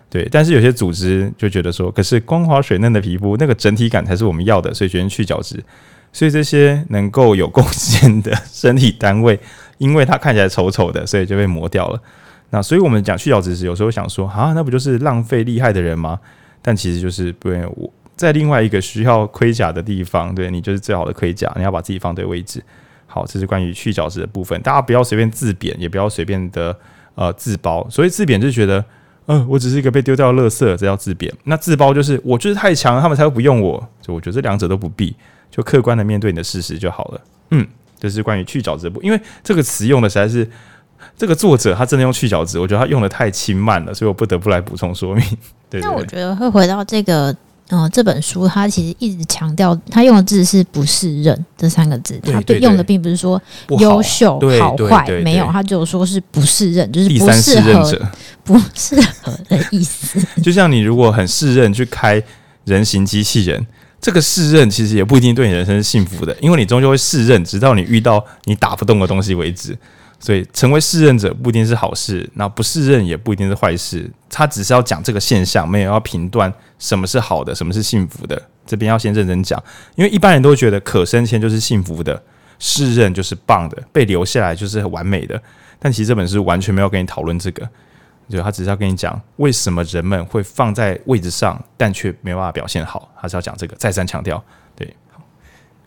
[0.09, 5.63] 对，但是有些组织就觉得说，可是光滑水嫩的皮肤，那个整体感才是我们要的，所以决定去角质。
[6.11, 9.39] 所以这些能够有贡献的身体单位，
[9.77, 12.01] 因为它看起来丑丑的，所以就被磨掉了。
[12.49, 16.19] 那所以，我们讲去角质时，有时候想说啊，那不就是浪费厉害的人吗？
[16.63, 22.63] 但其实就是不愿，我在另外一个需要盔甲的地方，对你就是最好的盔甲，你要把自己放对位置。
[23.05, 24.59] 好，这是关于去角质的部分。
[24.63, 26.75] 大家不要随便自贬，也不要随便的
[27.13, 27.87] 呃自褒。
[27.89, 28.83] 所以自贬就觉得，
[29.29, 31.33] 嗯、我只是一个被丢掉的垃圾，这叫自贬。
[31.43, 33.87] 那自褒就是我就是太强，他们才会不用我。
[34.01, 35.15] 就我觉得这两者都不必，
[35.49, 37.21] 就客观的面对你的事实就好了。
[37.51, 37.67] 嗯，
[37.99, 40.49] 这是关于去角质的部，因为这个词用的实在是。
[41.15, 45.23] 这个作者他真的用去角质，我觉得他用的太轻慢了，所以我不得不来补充说明。
[45.69, 47.33] 对，那我觉得会回到这个，
[47.69, 53.41] 嗯、呃，这本书它其实一直强调，它用的字是不适任这三个字，它对用的并不是说
[53.79, 58.09] 优秀好坏，没有，它只有说是不适任，就是不适合
[58.43, 60.19] 不适合的意思。
[60.41, 62.21] 就像你如果很适任去开
[62.65, 63.65] 人形机器人，
[64.01, 69.77] 这个适任其实也不一定对你人生是幸福的，因为你终究会适任，直到你遇到你打不动的东西为止。
[70.19, 74.09] 所以，成为适任者不一定是好事，那不适任也不一定是坏事。
[74.29, 78.41] 他只是要讲这个现象，没有要评断什么是好的，什么是幸福的。
[78.65, 79.61] 这边要先认真讲，
[79.95, 82.21] 因为一般人都觉得可升迁就是幸福的，
[82.59, 85.41] 适任就是棒的，被留下来就是很完美的。
[85.79, 87.67] 但其实这本书完全没有跟你讨论这个，
[88.27, 93.09] 就他只是要跟你讲为什么人们会放在位置上，但却没办法表现好。
[93.19, 94.43] 他是要讲这个，再三强调。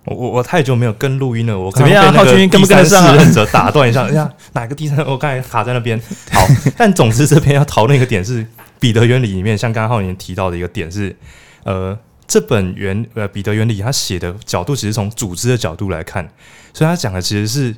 [0.04, 2.12] 我我我太久没有跟录音了，我怎么样？
[2.12, 3.46] 浩君跟不跟得上啊？
[3.52, 4.98] 打断一下， 哎呀，哪个第三？
[5.06, 6.00] 我刚才卡在那边。
[6.30, 6.44] 好，
[6.76, 8.44] 但总之这边要讨论一个点是
[8.80, 11.14] 彼得原理里面，像刚刚浩军提到的一个点是，
[11.62, 16.28] 呃，这本原呃彼得原理他写的角度其实从组织的角度来看，
[16.74, 17.76] 所以他讲的其实是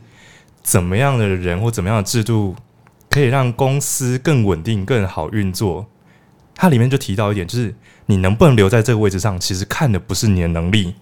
[0.62, 2.56] 怎么样的人或怎么样的制度
[3.10, 5.86] 可以让公司更稳定、更好运作。
[6.56, 7.74] 它里面就提到一点，就是
[8.06, 10.94] 你能不能留在这个位置上，其实看的不是你的能力。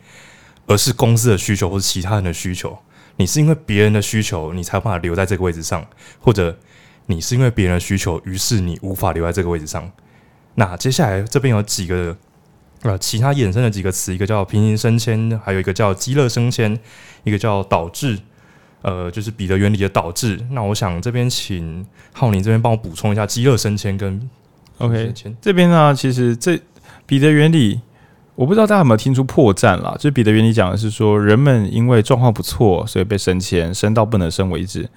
[0.67, 2.79] 而是公司的需求或者其他人的需求，
[3.17, 5.85] 你是因为别人的需求，你才有办法留在这个位置上，
[6.21, 6.57] 或者
[7.07, 9.91] 你是因为别人的需求，于是你无法留在这个位置上。
[10.55, 12.17] 那接下来这边有几个
[12.83, 16.79] 呃其他衍生的几个词，一个叫平行升迁，还有一个叫积乐升迁，
[17.25, 18.19] 一个叫导致，
[18.83, 20.39] 呃，就是彼得原理的导致。
[20.53, 24.31] 那我想这边请浩宁这边帮我补充一下积乐升迁跟
[24.79, 26.59] OK 这边呢，其实这
[27.05, 27.81] 彼得原理。
[28.35, 29.95] 我不知道大家有没有听出破绽啦？
[29.97, 34.89] 就是彼得原理讲的是说，人们因为状况不错，所以被升迁，升到不能升为止。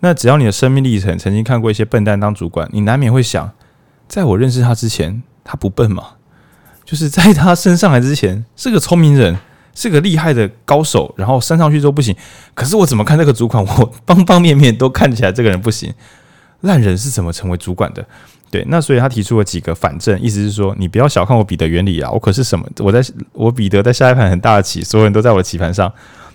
[0.00, 3.50] 那只要你的生命历程曾经看过一些笨蛋当主管，你难免会想，
[4.08, 6.04] 在我认识他之前，他不笨吗？
[6.84, 9.38] 就是在他升上来之前，是个聪明人，
[9.74, 12.14] 是个厉害的高手，然后升上去之后不行。
[12.52, 15.94] 可是我怎么看这个主管，我方方面面都看起来这个人不行。
[16.60, 18.06] 烂人是怎么成为主管的？
[18.52, 22.68] 对，那所以他提出了几个反证，意思是说，你不要小看我彼得原理啊，我可是什么？
[22.80, 25.90] 我在我彼得在下一盘很大的棋，所有人都在我的棋盘上。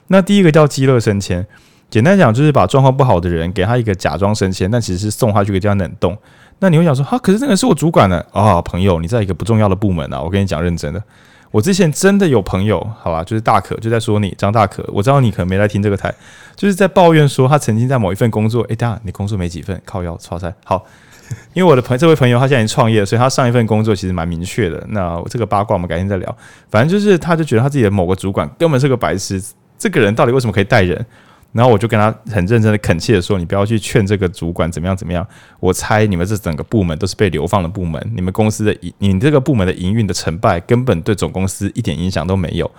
[0.07, 1.45] 那第一个叫激乐升迁，
[1.91, 6.17] 简单讲就是把状况不好的人给他一个假装升迁，但其实是送他去给这样冷冻。
[6.57, 8.25] 那你会想说，哈，可是这个是我主管呢？
[8.31, 11.03] 啊，朋友，你在一个不重要的部门啊，我跟你讲认真的，
[11.51, 16.11] 我之前真的有朋友，好吧，就是大可就在说你张大可，我知道你可能没来听这个台，
[16.55, 20.83] 就是在抱怨说他曾经在某一份工作，诶，等下你工作没几份，靠腰超菜，好。
[21.53, 24.83] 因为我的朋这位朋友他现在已经创业，所以他上一份工作其实蛮明确的。
[24.89, 26.37] 那这个八卦我们改天再聊。
[26.69, 29.41] 反正就是他就觉得他自己的某个主管根本是个白痴，
[29.77, 31.05] 这个人到底为什么可以带人？
[31.53, 35.25] 然后我就跟他很认真的恳切的说：“你不要去劝这个主管怎么样怎么样。
[35.59, 42.69] 我猜你们这整个部门都是被流放的部门，你们公司的营，你这个部门的营运的成败根本对总公司一点影响都没有。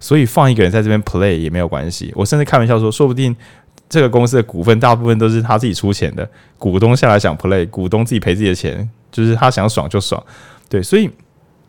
[0.00, 2.12] 所以放一个人在这边 play 也没有关系。
[2.14, 3.34] 我甚至开玩笑说，说不定。”
[3.88, 10.22] 这个公司的股份大部分都是他自己出钱的，股东下来想 play，股东自己赔自己的钱，就是他想爽就爽，
[10.68, 11.08] 对，所以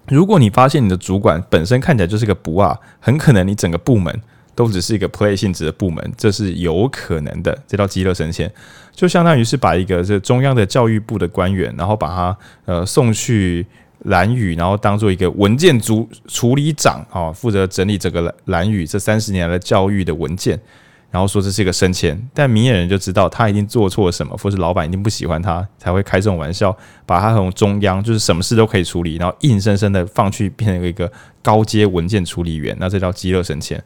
[0.08, 4.22] 如果你发现你的主管本身看起来就是个不二，很可能你整个部门
[4.56, 7.56] 都只是一个 play 性质的部门，这是有可能的。
[7.68, 8.52] 这叫极乐升迁，
[8.92, 13.64] 就相当于是把一个这中央的教育部的官员，然后把他呃送去
[14.06, 20.60] 蓝宇，然后当做一个文件组处理长啊，负责整理整个蓝蓝宇这三十年来的教育的文件。
[21.10, 31.10] 然后说这是一个升迁，但明眼人就知道他一定做错了什么，或是老板一定不喜欢他，才会开这种玩笑，把他从中央就是什么事都可以处理，然后硬生生的放去变成一个
[31.42, 33.82] 高阶文件处理员，那这叫饥饿升迁。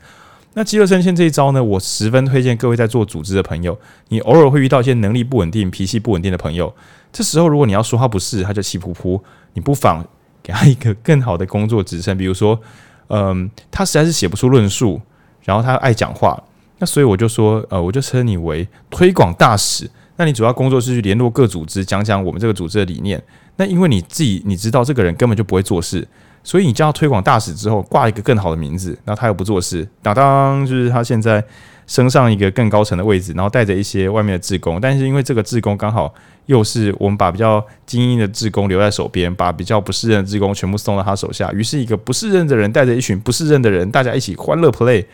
[0.53, 3.79] 那饥饿升迁这一招呢，我十分推荐各位在做组织的朋友，
[4.09, 6.73] 你偶尔会遇到一些能力不稳定、脾气不稳定的朋友，
[7.13, 9.21] 这时候如果你要说他不是，他就气噗噗，
[9.53, 10.03] 你不妨
[10.41, 12.59] 给他一个更好的工作职称，比如说，
[13.07, 14.99] 嗯，他实在是写不出论述，
[15.43, 16.41] 然后他爱讲话。
[16.81, 19.87] 那所以我就说，呃，我就称你为推广大使。
[20.15, 23.21] 那你主要工作是去联络各组织，讲讲我们这个组织的理念。
[23.57, 26.07] 那因为你自己你知道这个人根本就不会做事，
[26.43, 31.43] 所以你叫他推广大使之后，挂一个更好的名字，然后他又不做事，当当就是他现在
[31.85, 36.11] 升上一个更高层的位置，然后带着一些外面的志工，但是因为这个志工刚好
[36.47, 45.05] 又是我们把比较精英的志工留在手边，把比较不适任的志工全部送到他手下，于是一个不适任的人带着一群不适任的人，大家一起欢乐 play。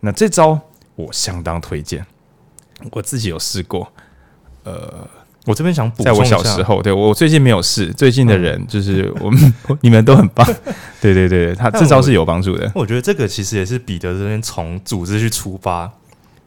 [0.00, 0.60] 那这招。
[0.96, 2.04] 我相当推荐，
[2.92, 3.92] 我自己有试过。
[4.62, 5.06] 呃，
[5.44, 7.92] 我这边想补充，在我小时候，对我最近没有试。
[7.92, 10.46] 最近的人就是我们， 你们都很棒。
[11.00, 12.70] 对对对， 他这招是有帮助的。
[12.74, 15.90] 我觉得这个其实也是彼得这边从组织去出发，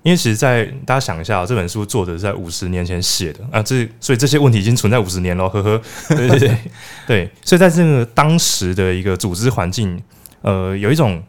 [0.01, 5.81] 因为其实，在大家想一下，这本书作者是在五十年前写的啊，这所以这些问题已经存在五十年了，呵呵。
[6.09, 6.57] 对对对
[7.05, 10.01] 对，所以在这个当时的一个组织环境，
[10.41, 11.21] 呃，有一种。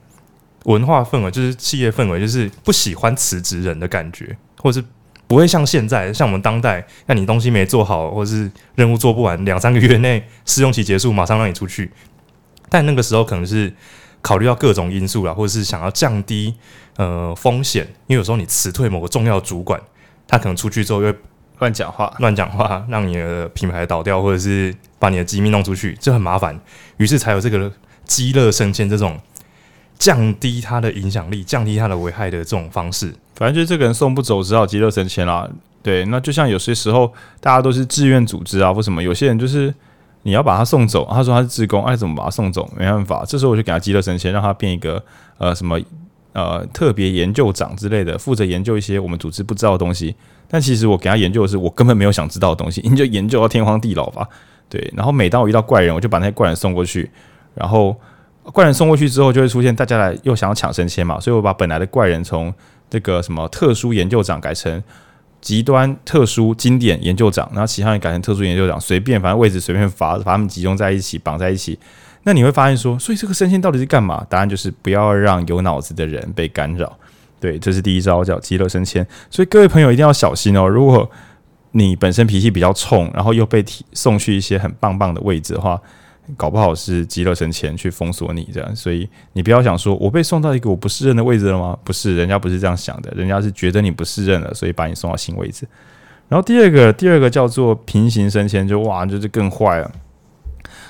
[0.68, 4.86] 文化氛围就是企业氛围，就是不喜欢辞职人的感觉，或者是
[5.26, 11.90] 不会像现在，像我们当代，那你东西没做好，或者是任务做不完，两三个月内试用期结束，马上让你出去。
[12.68, 13.72] 但那个时候可能是
[14.20, 16.54] 考虑到各种因素啦，或者是想要降低
[16.96, 19.80] 呃风险，因为有时候你辞退某个重要主管，
[20.26, 21.14] 他可能出去之后又
[21.60, 26.60] 乱讲话，乱讲话，让你的品牌倒掉，或者是把你的机密弄出去，这很麻烦。
[26.98, 27.72] 于是才有这个
[28.04, 29.18] 积乐升迁这种。
[29.98, 35.48] 降低他的影响力，降低他的危害的这种方式，反正就是这个人送不走，只好极乐升迁啦。
[35.82, 39.74] 对，那就像有些时候大家都是志愿组织啊，或什么，有些人就是
[40.22, 45.02] 你要把他送走，他说他是志工，爱怎么把他送走，没办法，这时候我就给他极乐升迁，让他变一个
[45.38, 45.80] 呃什么
[46.32, 50.14] 呃特别研究长之类的，负责研究一些我们组织不知道的东西。
[50.48, 54.28] 但其实我给他研究的是我根本没有想知道的东西，你就研究到天荒地老吧。
[54.68, 57.10] 对，然后每当我遇到怪人，我就把那些怪人送过去，
[57.54, 57.96] 然后。
[58.52, 62.52] 怪人送过去之后，就会出现大家来又想要抢升迁嘛，所以我把本来的怪人从
[62.88, 64.82] 这个什么特殊研究长改成
[65.40, 71.78] 极端特殊经典研究长，然后其他人改成特殊研究长，随便反正位置随便发，把他们集中在一起绑在一起。
[72.24, 74.26] 那你会发现说，所以这个升迁到底是干嘛？
[74.28, 76.98] 答案就是不要让有脑子的人被干扰。
[77.38, 79.06] 对，这是第一招，叫极乐升迁。
[79.30, 81.08] 所以各位朋友一定要小心哦，如果
[81.70, 85.80] 你本身脾气比较冲，然后又被提送去一些很棒棒的位置的话。
[86.36, 91.78] 搞不好是极乐升迁去封锁你这样，所以你不要想说我被送到一个我不适任的位置了吗？
[91.82, 95.66] 不是，人家不是这样想的，人家是觉得你不适任了，所以把你送到新位置。
[96.28, 99.90] 然后第二个，第二个叫做平行升迁，就哇，就是更坏了。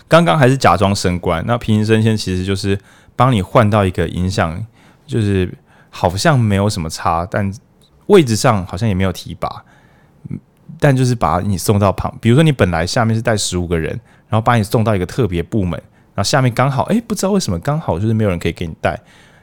[0.09, 2.77] 刚刚还是假装升官，那平行升迁其实就是
[3.14, 4.61] 帮你换到一个影响，
[5.07, 5.48] 就是
[5.90, 7.53] 好像没有什么差，但
[8.07, 9.64] 位置上好像也没有提拔，
[10.81, 14.01] 但就是把你送到旁，比如说你本来下面是带十五个人。
[14.28, 15.72] 然后把你送到一个特别部门，
[16.14, 18.98] 然后下面刚好哎，不知道为什么刚好就是没有人可以给你带，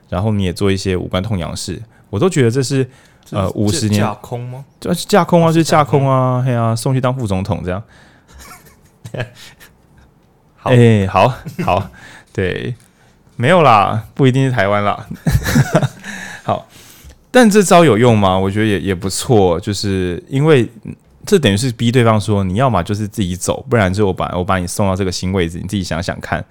[0.09, 2.87] 然后你也做一些无关痛痒事，我都觉得这是
[3.31, 4.63] 呃五十年架空吗？
[4.79, 7.81] 就是架空啊，是架空啊，嘿啊，送去当副总统这样。
[10.57, 11.89] 好，哎，好好，
[12.31, 12.75] 对，
[13.35, 15.07] 没有啦，不一定是台湾啦。
[16.43, 16.67] 好，
[17.31, 18.37] 但这招有用吗？
[18.37, 20.69] 我觉得也也不错，就是因为。
[21.25, 26.43] 这等于是逼对方说，你要么就是自己走，不然就我把我把你送到这个新位置，你自己想想看。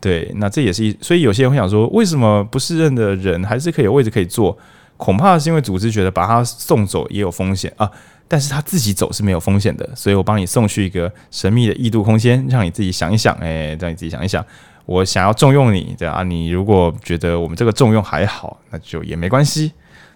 [0.00, 4.56] 对，那这也是一，所以有些人会想说，为什么不适任的人还是可以有位置可以坐？
[4.96, 7.90] 恐怕是因为组织觉得把他送走也有风险啊，
[8.26, 14.44] 但是他自己走是没有风险的，所以我帮你送去一个神秘的异度空间，让你自己想一想，哎，让你自己想一想，
[14.86, 19.72] 我想要重用你，对啊，你如果觉得我们这个重用还好，那就也没关系。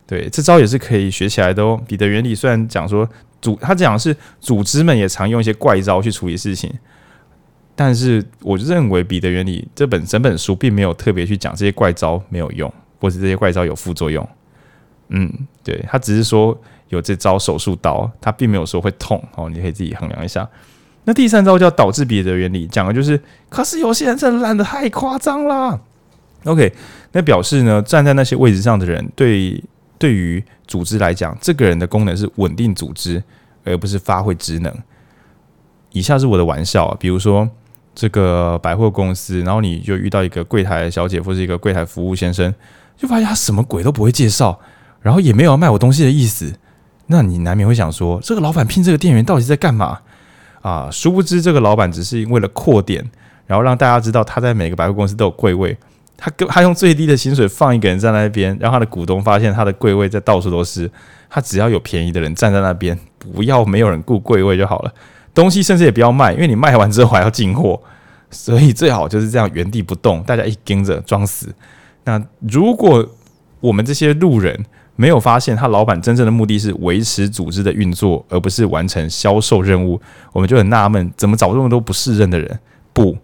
[0.06, 1.80] 对，这招也是可以学起来的哦。
[1.86, 3.08] 彼得原理虽然讲说
[3.40, 6.72] 组，他讲是组织们也常用一些怪招去处理事情，
[7.74, 14.26] 但是我就认为彼得原理这本整本书并没有特别去讲这些怪招没有用，或是这些怪招有副作用。
[15.09, 15.33] 嗯，
[15.64, 16.57] 对，他只是说
[16.88, 20.48] 有这招手术刀，他并没有说会痛哦，你可以自己衡量一下。
[21.05, 25.81] 那第三招叫导致彼得原理，讲的就是，可是有些人真的烂得太夸张了。
[26.44, 26.72] OK，
[27.12, 29.62] 那表示呢，站在那些位置上的人，对
[30.00, 33.22] 对于组织来讲，这个人的功能是稳定组织，
[33.64, 34.74] 而不是发挥职能。
[35.92, 37.46] 以下是我的玩笑，比如说
[37.94, 42.54] 这个百货公司，然后你就遇到一个柜台小姐或是一个柜台服务先生，
[42.96, 44.58] 就发现他什么鬼都不会介绍，
[45.02, 46.54] 然后也没有要卖我东西的意思，
[47.08, 49.98] 那你难免会想说，这个老板聘这个店员到底在干嘛
[50.62, 50.88] 啊？
[50.90, 53.04] 殊不知这个老板只是为了扩点，
[53.46, 55.76] 然后让大家知道他在每个百货公司都有柜位。
[56.20, 60.88] 他跟他用最低的薪水放一个人在那边，让他的股东发现他的柜位在到处都是。
[61.33, 64.92] 他只要有便宜的人站在那边，不要没有人顾柜位就好了。
[65.33, 67.80] 东西甚至也不要卖，因为你卖完之后还要进货，
[68.33, 71.54] 所以最好就是这样原地不动，大家一跟着装死。
[72.02, 73.09] 那如果
[73.61, 74.61] 我们这些路人
[74.96, 80.00] 没有发现他老板真正的目的是维持组织的运作，而不是完成销售任务，
[80.33, 82.59] 我们就很纳闷，怎么找这么多不适任的人？
[82.92, 83.16] 不。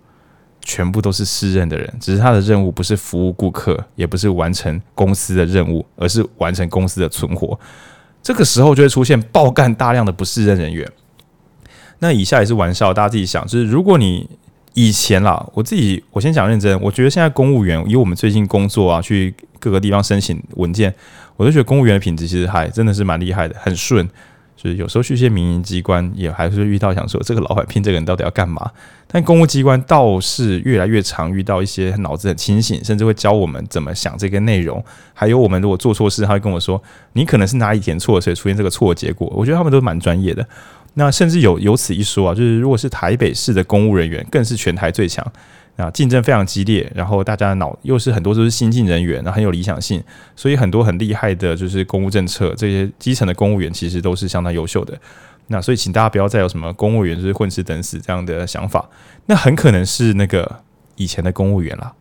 [0.68, 7.56] 全部都是适任的人，只是他的任务不是服务顾客，也不是完成公司的任务，而是完成公司的存活。
[8.20, 10.84] 这个时候就会出现爆干大量的不适任人员。
[12.00, 14.28] 那以下也是玩笑，大家自己想，就是如果你
[14.74, 20.92] 以前啦，我自己我先讲认真，我觉得现在公务员以我们最近工作啊，去各个地方申请文件，
[21.36, 24.06] 我都觉得公务员的品质其实还真的是蛮厉害的，很顺。
[24.74, 28.70] 有时候去一些民营机关，也还是遇到想说这个老板聘这个人到底要干嘛？
[29.06, 34.84] 但公务机关倒是越来越常遇到一些脑子很清醒，甚至会教我们怎么想这个内容。
[35.14, 39.32] 还有我们如果做错事，他会跟我说你可能是哪里填错，所以出现这个错结果。
[39.34, 40.46] 我觉得他们都蛮专业的。
[40.94, 45.24] 那甚至有有此一说啊，就是如果是台北市的公务人员，更是全台最强。
[45.76, 50.02] 啊，竞争非常激烈，然后大家的脑又是很多都是新进人员，然后很有理想性，
[50.34, 54.98] 所以很多很厉害的，就是公务政策，这些基层的公务员其实都是相当优秀的。
[55.48, 58.88] 那所以，请大家不要再有什么公务员就是混吃等死这样的想法，
[59.26, 60.60] 那很可能是那个
[60.96, 61.92] 以前的公务员啦。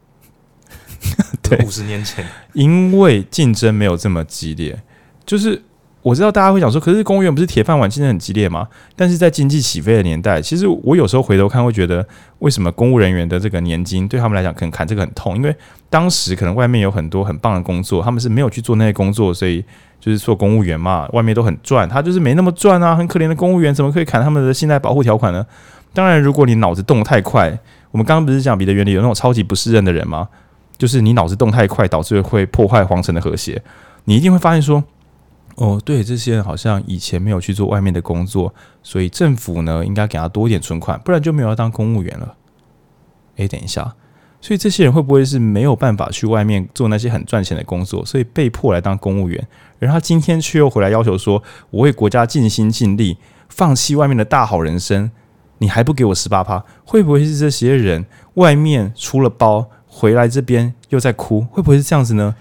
[1.43, 4.81] 对，五十年前，因为竞争没有这么激烈，
[5.25, 5.61] 就是。
[6.05, 8.67] 我知道大家会想说，可是公务员不是铁饭碗，竞争很激烈吗？
[8.95, 15.55] 但是在经济起飞的年代，其实我有时候回头看，会觉得为什么公务人员的这个年金对他们来讲，可能砍这个很痛，因为
[15.89, 19.65] 当时可能外面有很多很棒的工作，他们是没有去做那些工作，所以
[19.99, 25.43] 就是做公务员嘛，外面都很赚，他就是没那么赚啊，很可怜的公务员，怎么可以砍他们的信贷保护条款呢？
[25.91, 27.57] 当然，如果你脑子动太快，
[27.89, 30.29] 我们刚刚不是讲彼得原理有那种超级不适任的人吗？
[30.77, 33.59] 就是你脑子动太快，导致会破坏皇城的和谐，
[34.03, 34.83] 你一定会发现说。
[35.55, 42.35] 哦，对，这些人好像以前没有去做外面的工作，所以政府呢应该给他多一点存款，不然就没有要当公务员了。
[43.37, 43.95] 诶，等一下，
[44.41, 49.47] 所以这些人会不会是没有办法去外面做那些很赚钱的工作，所以被迫来当公务员？
[49.79, 51.41] 而他今天却又回来要求说
[51.71, 55.09] ：“我为国家尽心尽力，放弃外面的大好人生，
[55.59, 56.65] 你还不给我十八趴？
[56.83, 61.41] 会不会是这些人外面出了包，回来这边又在哭？
[61.49, 62.35] 会不会是这样子呢？”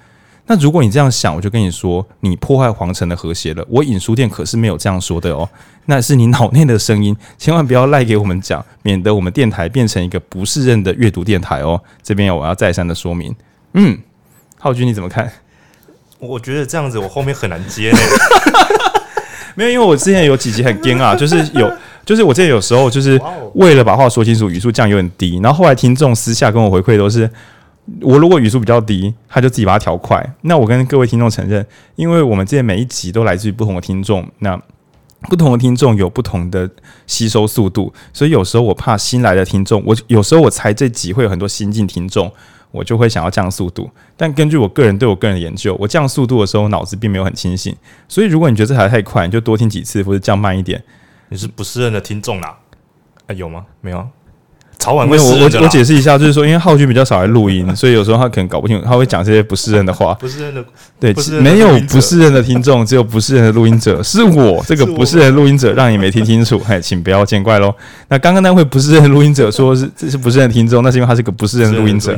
[0.46, 3.64] 那如果你这样想，我就跟你说，你破坏皇城的和谐了。
[3.66, 5.48] 我影书店可是没有这样说的哦，
[5.86, 11.80] 那是你脑内的声音，千万不要赖给我们讲，免得我们电台变成一个不适任的阅读电台哦。
[12.02, 13.34] 这边我要再三的说明。
[13.72, 13.98] 嗯，
[14.58, 15.32] 浩君你怎么看？
[16.18, 17.98] 我觉得这样子我后面很难接呢。
[19.56, 21.72] 没有，因为我之前有几集很惊啊，就是有，
[22.04, 23.18] 就是我之前有时候就是
[23.54, 27.30] 为了把话说清楚，语速降有点低，然后后来听众私下跟我回馈都是。
[28.00, 30.34] 我如果语速比较低，他就自己把它调快。
[30.42, 31.66] 那我跟各位听众承认，
[31.96, 34.60] 因为我们这每一集都来自于不同的听众，那
[35.28, 36.68] 不同的听众有不同的
[37.06, 42.30] 吸收速度，所以有时候我怕新来的听众，我有时候我猜这集会有很多新进听众，
[42.70, 43.90] 我就会想要降速度。
[44.16, 47.74] 但根据我个人对我个人的研究，我降速度的时候脑子并没有很清醒，
[48.08, 50.82] 所以如果你觉得这台太快，你就多听几次或者降慢一点。
[51.28, 52.58] 你是不适任的听众啦？
[53.26, 53.66] 啊，有吗？
[53.80, 54.08] 没有。
[54.84, 60.12] 早晚我我我解释一下，就是说，因为浩君比较少来录音， 所以有时候他可能搞不清楚，他会讲这些不适任的话。
[60.16, 60.62] 不适任的
[61.00, 64.02] 对，没有不适任的听众，只有不适任的录音者。
[64.02, 67.74] 是我这个不适任录音者，让你没听清楚， 嘿，请不要见怪喽。
[68.08, 72.14] 那刚刚那位不适任录音者说是这是不适任听众，那是因为他是个不适任录音者，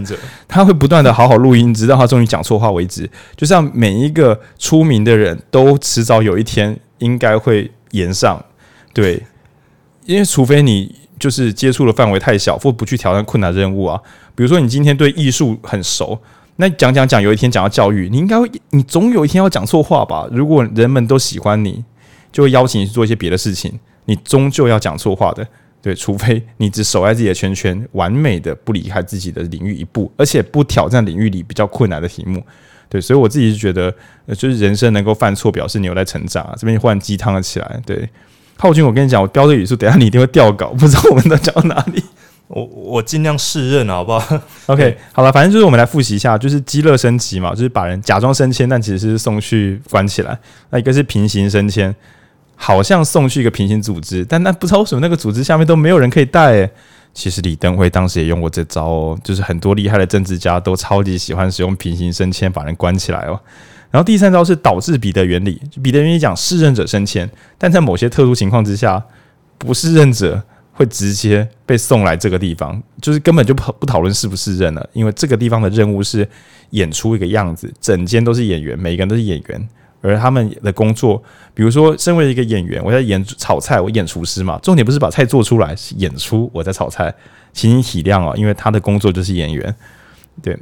[0.48, 3.08] 他会不断的好好录音，直到他终于讲错话为止。
[3.36, 8.44] 就像每一个出名的人都迟早有一天应该会言上，
[8.92, 9.22] 对，
[10.04, 10.92] 因为除非你。
[11.18, 14.00] 就是接触的范围太小，或不去挑战困难任务啊。
[14.34, 16.18] 比如说，你今天对艺术很熟，
[16.56, 20.28] 那讲讲讲，有一天讲到教育，你应该会，你总有一天要讲错话吧？
[20.30, 21.84] 如果人们都喜欢你，
[22.30, 25.46] 就会邀请你去做一些别的事情，你终究要讲错话的。
[25.82, 32.42] 对，除非你只守在自己的圈圈，完美的不离开自己的领域一步，而且不挑战领域里比较困难的题目。
[32.88, 33.94] 对，所以我自己是觉得，
[34.36, 36.54] 就是人生能够犯错，表示你有在成长啊。
[36.58, 38.08] 这边忽然鸡汤了起来，对。
[38.58, 42.02] 浩君，我跟你讲，我标这个语速，等下你一定会掉稿，不知道我们都讲到哪里。
[42.48, 44.40] 我我尽量适应，好不好？
[44.66, 50.38] OK，好了，反正就是我们来复习一下，就是激乐升级嘛，就是把人假装升迁，但其实是送去关起来。
[50.70, 51.94] 那一个是平行升迁，
[52.54, 56.70] 好像送去一个平行组织，但那不知道为什么那个组织下面都没有人可以带、欸。
[57.12, 63.40] 其实李登辉当时也用过这招哦，就是很多厉害的政治家都超级喜欢使用平行升迁把人关起来哦。
[63.96, 67.26] 然后第三招是导致彼得原理，彼得原理讲适任者升迁，
[67.56, 69.02] 但在某些特殊情况之下，
[69.56, 70.44] 不适任者。
[70.78, 76.28] 会直接被送来这个地方，就是根本就不不讨论是不是任了，因为这个地方的任务是
[76.72, 79.68] 演出一个样子，整间都是演员，每个人都是演员，
[80.02, 81.22] 而他们的工作，
[81.54, 87.14] 比如说，身为一个演员，我在演炒菜，我演厨师嘛，重点不是把菜做出来，是演出我在炒菜，
[87.54, 89.74] 请你体谅哦，因为他的工作就是演员，
[90.42, 90.54] 对。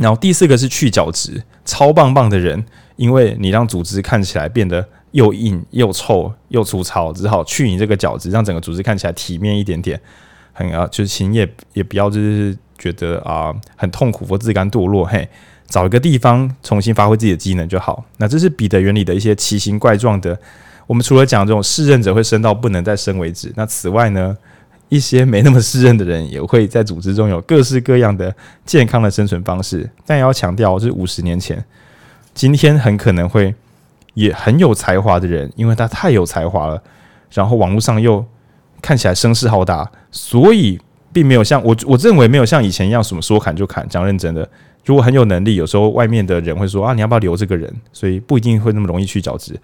[0.00, 2.64] 然后第四个是去角质，超棒棒的人，
[2.96, 4.84] 因为你让组织看起来变得。
[5.12, 10.00] 又硬又臭又粗糙，只好去你这个角质，让整个组织看起来体面一点点。
[10.52, 15.04] 很啊，就是情也也不要就是觉得啊、很痛苦或自甘堕落。
[15.04, 15.28] 嘿，
[15.66, 18.04] 找一个地方重新发挥自己的机能就好。
[18.18, 20.38] 那这是彼得原理的一些奇形怪状的。
[20.86, 24.38] 我们除了讲这种适任者会升到不能再升为止，那此外呢，
[24.90, 28.36] 一些没那么适任的人也会在组织中有各式各样的
[28.66, 29.88] 健康的生存方式。
[30.04, 31.64] 但也要强调，这是五十年前，
[32.34, 33.54] 今天很可能会。
[34.14, 36.82] 也很有才华的人，因为他太有才华了，
[37.32, 38.22] 然后网络上又
[38.82, 40.78] 看起来声势浩大，所以
[41.12, 43.88] 并没有像我我认为没有像以前一样什么说砍就砍。
[43.88, 44.46] 讲认真的，
[44.84, 47.72] 如果很有能力，有时候外面的人会说啊，你要不要留这个人？
[47.92, 49.58] 所以不一定会那么容易去角质。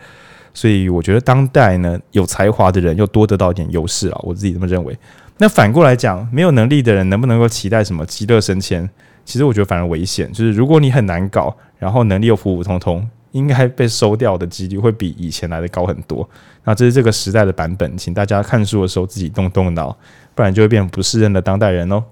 [0.57, 4.99] 所以我觉得当代呢，有才华的人又多得到一点优势啊，我自己这么认为。
[5.37, 8.89] 那反过来讲，没有能力的人能不能够期待什么极乐升迁？
[9.27, 13.07] 其实我觉得反而危险，就是如果你很难搞，然后能力又普普通通。
[13.33, 16.27] 应该被收掉的几率会比以前来的高很多。
[16.65, 19.95] 那这是这个时代的版本，请大家看书的时候自己动动脑，
[20.35, 22.03] 不然就会变不适任的当代人哦。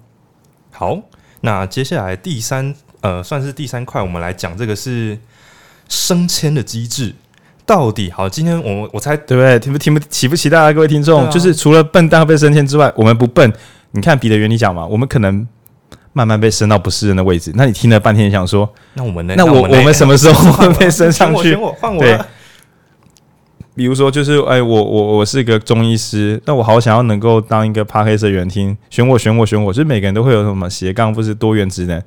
[0.69, 1.01] 好，
[1.41, 5.17] 那接下来第三呃，算是第三块，我们来讲这个是
[5.89, 7.15] 升迁的机制
[7.65, 8.29] 到底好。
[8.29, 9.59] 今天我我猜对不对？
[9.59, 13.51] 听不听不起不起大家各位听众，啊、就是除了笨蛋被升天之外，我们不笨。
[13.91, 15.47] 你看彼得原理讲嘛，我们可能。
[16.17, 19.33] 慢慢被升到不是人的位置，那你听了半天想说，那我们呢？
[19.35, 21.53] 那我我们什么时候会被升上去？
[21.55, 22.17] 换我，对，
[23.75, 32.01] 比如说就是哎，我我我是一个中医师，那我好想要能够当一个 Podcast 的员听，选我选我选我，就是每个人都会有什么斜杠或是多元职能。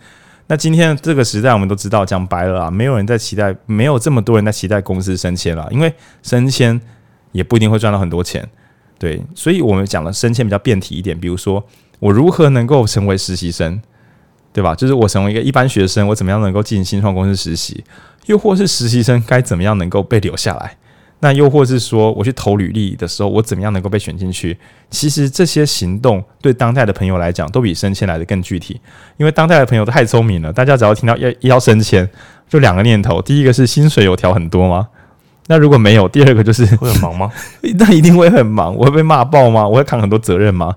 [0.49, 6.81] 那今天这个时代，我们都知道，讲白了啊，没有人在期待，没有这么多人在期待公司升迁了，因为升迁
[7.31, 8.45] 也不一定会赚到很多钱，
[8.99, 11.65] 对，所以我们讲的升迁比较变体一点，比如说
[12.01, 13.81] 我如何能够成为实习生。
[14.51, 14.75] 对吧？
[14.75, 17.85] 就是我成为一个一般学生，我怎么样能够进新创公司实习？
[18.27, 20.77] 又或是实习生该怎么样能够被留下来？
[21.21, 24.57] 那又或是说，我去投履历的时候，我怎么样能够被选进去？
[24.91, 28.81] 其实这些行动对当代的朋友来讲，都比升迁来的更具体。
[29.17, 32.09] 因为当代的朋友都太聪明了，大家只要听到要要升迁，
[32.49, 34.89] 就两个念头：第一个是薪水有调很多吗？
[35.49, 37.31] 那如果没有，第二个就是会很忙吗？
[37.79, 38.75] 那一定会很忙。
[38.75, 39.67] 我会被骂爆吗？
[39.67, 40.75] 我会扛很多责任吗？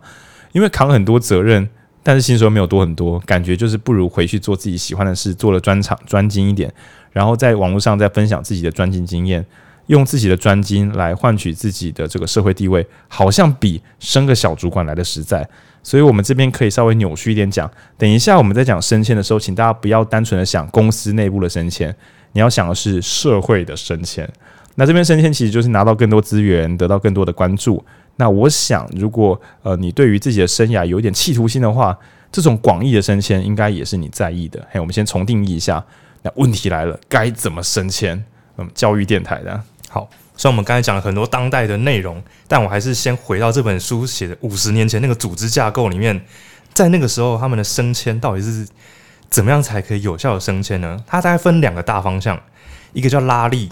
[0.54, 1.70] 因为扛很多责任。
[2.04, 6.74] 但是薪水没有多很多，感觉就是不如回去做自己喜欢的事，做了专长专精一点，
[7.12, 9.46] 然后在网络上再分享自己的专精经验，
[9.92, 15.46] 用自己的专精来换取自己的这个社会地位，好像比升个小主管来的实在。
[15.84, 17.70] 所以，我们这边可以稍微扭曲一点讲。
[17.98, 21.94] 等一下我们在讲升迁的时候，请大家不要单纯的想公司内部的升迁，
[22.32, 24.28] 你要想的是社会的升迁。
[24.76, 27.84] 那这边升迁其实就是拿到更多资源，得到更多的关注。
[28.16, 31.98] 那我想，如果呃你对于自己的生涯有一点企图心的话，
[32.32, 34.66] 这种广义的升迁应该也是你在意的。
[34.72, 35.84] 嘿，我们先重定义一下。
[36.22, 38.24] 那问题来了，该怎么升迁？
[38.58, 39.62] 嗯，教育电台的。
[39.94, 46.26] 好，虽然我们刚才讲了很多当代的内容，但我还是先回到这本书写的五十年前那个组织架构里面，
[46.74, 48.66] 在那个时候他们的升迁到底是
[49.30, 50.98] 怎么样才可以有效的升迁呢？
[51.06, 52.40] 它大概分两个大方向，
[52.94, 53.70] 一个叫拉力。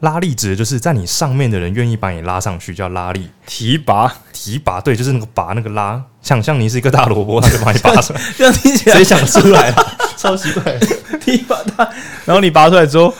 [0.00, 3.30] 拉力指的就是在你上面的人愿意把你拉上去，叫拉力。
[3.46, 6.02] 提拔， 提拔，对，就是那个拔，那个拉。
[6.22, 8.20] 想象你是一个大萝卜，他就把你拔出来。
[8.36, 9.96] 这样听起来谁想出来了？
[10.16, 10.78] 超奇怪。
[11.20, 11.84] 提拔他，
[12.24, 13.12] 然后你拔出来之后，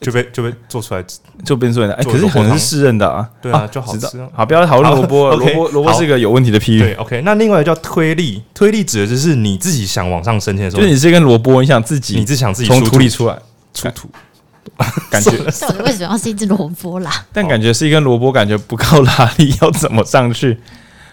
[0.00, 1.04] 就被就被做出来，
[1.44, 1.90] 就变出来。
[1.92, 3.28] 哎，可是可能是适任的啊。
[3.42, 4.08] 对啊，就好吃。
[4.32, 6.80] 好，不要讨论萝卜，萝卜萝卜是一个有问题的譬喻。
[6.80, 7.22] 对，OK。
[7.24, 13.36] 那另外一个叫推力，推力指的就是你自己想往上升迁的时候，就是你是一根萝卜，你想自己，你自想自己从土里出来，
[13.74, 14.08] 出土。
[15.10, 15.30] 感觉
[15.60, 17.10] 到底为什么要是一只萝卜啦？
[17.32, 20.56] 但感觉是一根萝卜，感觉不够拉力，要怎么上去？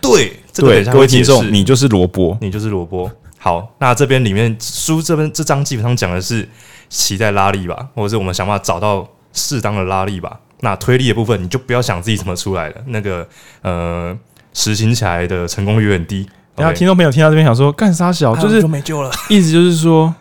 [0.01, 3.09] 对，对，各位听众，你就是萝卜，你就是萝卜。
[3.39, 6.47] 好，那这边里面书这边这章基本上讲的是
[6.89, 10.39] 期待拉力吧，或者是我们想办法找到适当的拉力吧。
[10.61, 12.75] 那推力的部分，你就不要想自己怎么出来了。
[12.87, 13.27] 那个
[13.61, 14.17] 呃，
[14.53, 16.27] 实行起来的成功率很低。
[16.55, 19.11] 然后听众朋友听到这边想说，干啥小，就是就没救了。
[19.29, 20.15] 意思就是说，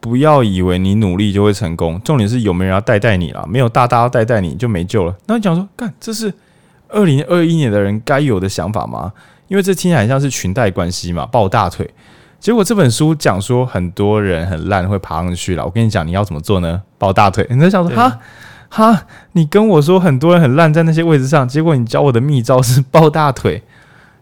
[0.00, 3.44] 不要以为你努力就会成功，重点是有没有人要带带你啦。
[3.46, 5.14] 没有大大要带带你就没救了。
[5.26, 6.32] 那你讲说，干这是
[6.88, 9.12] 二零二一年的人该有的想法吗？
[9.48, 11.88] 因为这听起来很像是裙带关系嘛，抱大腿。
[12.38, 15.64] 结果这本书讲说很多人很烂会爬上去了。
[15.64, 16.82] 我跟你讲，你要怎么做呢？
[16.98, 17.46] 抱大腿。
[17.50, 18.20] 你在想说哈
[18.68, 23.62] 哈，你跟我说很多人很烂在那些位置上，结果你教我的秘招是抱大腿。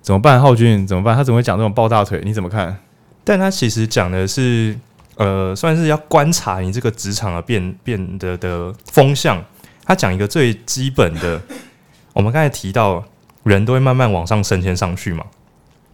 [0.01, 0.87] 怎么办，浩君？
[0.87, 1.17] 怎么办？
[1.17, 2.21] 他怎么会讲这种抱大腿？
[2.25, 2.77] 你怎么看？
[3.25, 4.79] 但他其实讲的是，
[5.17, 9.43] 呃，算是要观察你这个职场的变变得的风向。
[9.85, 11.41] 他讲一个最基本的，
[12.13, 13.03] 我们刚才提到，
[13.45, 15.25] 人都会慢慢往上升迁上去嘛。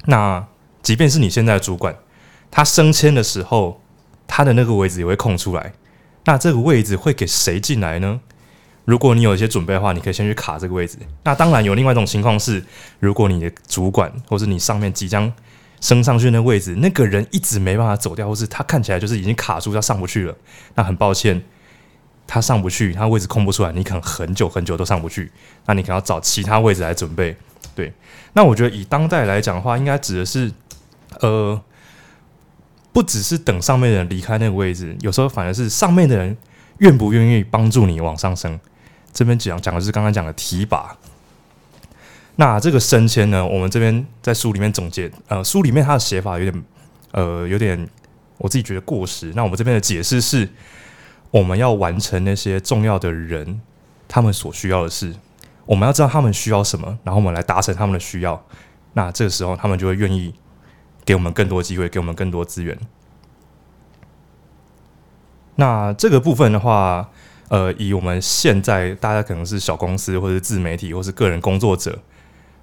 [0.06, 0.44] 那
[0.82, 1.94] 即便是你现在的主管，
[2.50, 3.80] 他升迁的时候，
[4.26, 5.72] 他的那个位置也会空出来。
[6.24, 8.20] 那这个位置会给谁进来呢？
[8.84, 10.98] 如果你有一些准备的话，你可以先去卡这个位置。
[11.22, 12.64] 那当然有另外一种情况是，
[12.98, 15.32] 如果你的主管或是你上面即将
[15.80, 20.34] 升上去那位置，那个人一直没办法走掉，或是他看起来就是已经卡住，他上不去了。
[20.74, 21.40] 那很抱歉，
[22.26, 25.30] 他上不去，他位置空不出来，你可能很久很久都上不去。
[25.66, 27.36] 那你可能要找其他位置来准备。
[27.74, 27.92] 对，
[28.32, 30.50] 那我觉得以当代来讲的话，应该指的是，
[31.20, 31.60] 呃，
[32.92, 36.36] 不只是等上面的人离开那个位置，有时候反而是上面的人
[36.78, 38.58] 愿不愿意帮助你往上升。
[39.12, 40.96] 这边讲讲的是刚刚讲的提拔，
[42.36, 46.64] 那这个升迁呢，我们这边在书里面总结，呃，书里面它的写法有点，
[47.12, 47.88] 呃，有点
[48.38, 49.32] 我自己觉得过时。
[49.34, 50.48] 那我们这边的解释是，
[51.30, 53.60] 我们要完成那些重要的人
[54.08, 55.14] 他们所需要的事，
[55.66, 58.40] 我们要知道他们需要什么，然后我们来达成他们的需要。
[58.94, 60.34] 那这个时候，他们就会愿意
[61.04, 62.78] 给我们更多机会，给我们更多资源。
[65.56, 67.10] 那这个部分的话。
[67.50, 71.98] 呃，以我们现在大家可能是小公司，或者是自媒体，或是个人工作者，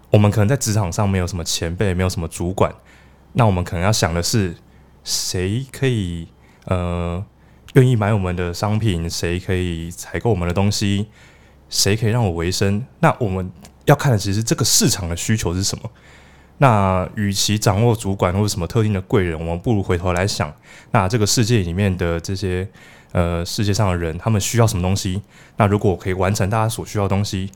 [0.10, 2.74] 我们可能在职场上没有什么前辈，没有什么主管，
[3.34, 4.56] 那我们可能要想的是，
[5.04, 6.30] 谁可以
[6.68, 7.22] 呃
[7.74, 11.08] 愿意买我们的商品，谁可以采购我们的东西，
[11.68, 12.86] 谁可以让我维生？
[13.02, 13.52] 那我们
[13.84, 15.92] 要看的其实这个市场的需求是什么。
[16.60, 20.53] 那与其掌握主管或者什么特定的贵人，我们不如回头来想，
[20.91, 22.68] 那这个世界里面的这些。
[23.14, 25.22] 呃，世界上的人他们需要什么东西？
[25.55, 27.49] 那如果我可以完成大家所需要的东西，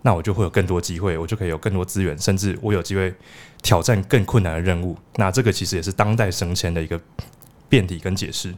[0.00, 3.14] 那我就会有更多机会，我就可以有更多资源，甚至我有机会
[3.62, 4.96] 挑战更困难的任务。
[5.16, 6.98] 那这个其实也是当代升迁的一个
[7.68, 8.52] 辩题跟解释。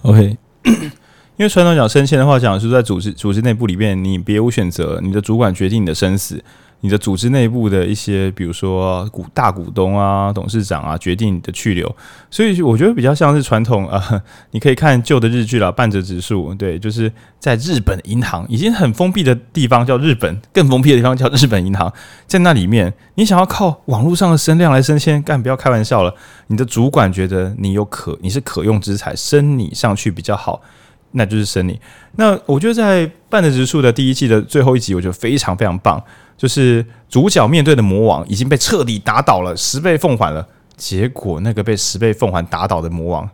[0.00, 6.42] OK， 因为传统讲升迁的话，讲是在组织组织内部里面，你别无选择，你的主管决定你的生死。
[6.86, 11.92] 你的组织内部的一些，比如说股大股东啊、董事长啊，决定你的去留，
[12.30, 14.22] 所以我觉得比较像是传统啊、
[14.52, 21.92] 你可以看旧的日剧了，半泽直树，对，就是在日本银行已经很封闭的地方叫日本，更封闭的地方叫日本银行，
[22.28, 26.14] 在那里面，你想要靠网络上的声量来升迁，干不要开玩笑了。
[26.46, 30.62] 你的主管觉得你有可，你是可用之才，升你上去比较好，
[31.10, 31.80] 那就是升你。
[32.18, 36.00] 那我觉得在半泽直树的第一季的最后一集，我觉得非常非常棒。
[36.36, 40.46] 就是主角面对的魔王已经被彻底打倒了，十倍奉还了。
[40.76, 43.26] 结果那个被十倍奉还打倒的魔王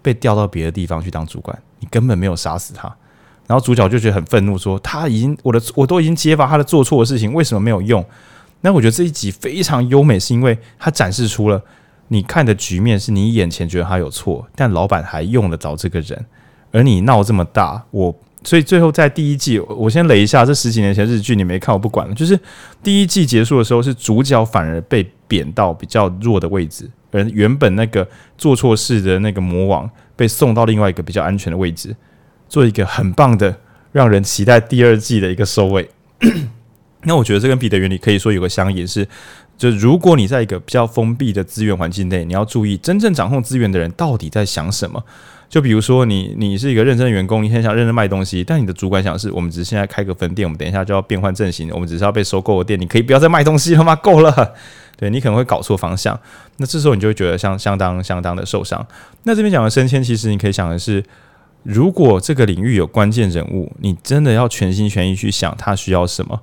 [0.00, 2.90] 被调到别的地方去当主管，你根本没有杀死他。
[3.46, 8.02] 然后主角就觉得很愤怒，说他已经我的我都已经揭发他的做错的事情，为什么没有用？
[8.62, 11.62] 那我觉得这一集非常优美，是因为他展示出了
[12.08, 16.24] 你看的局面是你眼前觉得他有错，但老板还用得着这个人，
[16.72, 18.14] 而你闹这么大，我。
[18.42, 22.14] 所以最后在第一季，我先雷一下，这十几年前日剧你没看，我不管了。
[22.14, 22.38] 就是
[22.82, 31.94] 第一季结束的时候，是主角反而被贬到比较弱的位置，而原本那个做错事的那个魔王被送到另外一个比较安全的位置，
[32.48, 33.54] 做一个很棒的
[33.92, 35.90] 让人期待第二季的一个收尾。
[37.04, 39.06] 那我觉得这跟彼得原理可以说有个相违，是
[39.58, 45.04] 就如果你在一个比较封闭的资源环境内，你要注意真正掌控资源的人到底在想什么。
[45.50, 53.94] 就比如说你，你是一个认真的员工，你很想认真卖东西，但你的主管想的是，我们只是现在开个分店，我们等一下就要变换阵型，我们只是要被收购的店，你可以不要再卖东西了吗？
[54.00, 54.54] 够了，
[54.96, 56.16] 对，你可能会搞错方向，
[56.58, 58.86] 那这时候你就会觉得相相当相当的受伤。
[59.24, 61.02] 那这边讲的升迁，其实你可以想的是，
[61.64, 66.40] 如果这个领域有关键人物，你真的要全心全意去想他需要什么。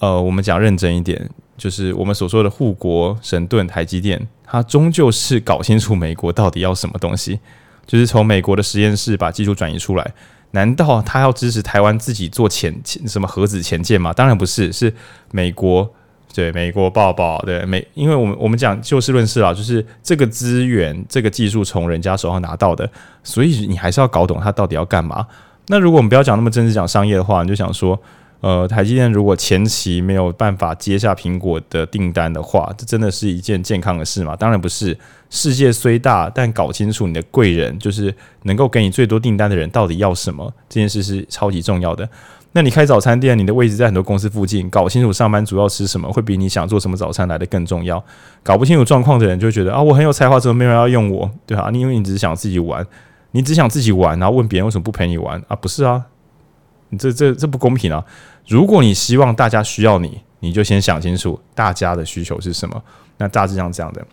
[0.00, 7.38] 呃，我们讲认真一点，就是我们所说的护国神盾台积电，它终究是搞清楚美国到底要什么东西。
[7.86, 10.12] 就是从美国的实验室把技术转移出来，
[10.52, 14.12] 难道他要支持台湾自己做潜潜什么核子潜舰吗？
[14.12, 14.92] 当然不是，是
[15.30, 15.90] 美国
[16.34, 22.88] 对美国抱抱对美，因为我们我们讲就事论事啊，就是这个资源这个技术从人家手上拿到的，
[23.22, 25.26] 所以你还是要搞懂他到底要干嘛。
[25.68, 27.98] 那如果我们不要讲那么政治，讲商业的话，你就想说，
[28.42, 34.36] 呃，台积电如果前期没有办法接下苹果的订单的话，这真的是一件健康的事吗？
[34.36, 34.98] 当然不是。
[35.34, 42.06] 世界虽大，但搞清楚你的贵人，就是能够给你最多订单的人，到底要什么，这件事是超级重要的。
[42.52, 48.04] 那你开早餐店，你的位置在很多公司附近，搞清楚上班族要吃什么，会比你想做什么早餐来得更重要。
[48.42, 51.30] 搞不清楚状况的人，就会觉得啊，我很有才华，怎么没人要用我？
[51.46, 52.86] 对啊，你因为你只是想自己玩，
[53.30, 55.56] 你只想自己玩，然后问别人为什么不陪你玩啊？
[55.56, 56.04] 不是啊，
[56.90, 58.04] 你这这这不公平啊！
[58.46, 62.82] 如果你希望大家需要你，你就先想清楚大家的需求是什么。
[63.18, 64.04] 那大致上这样的。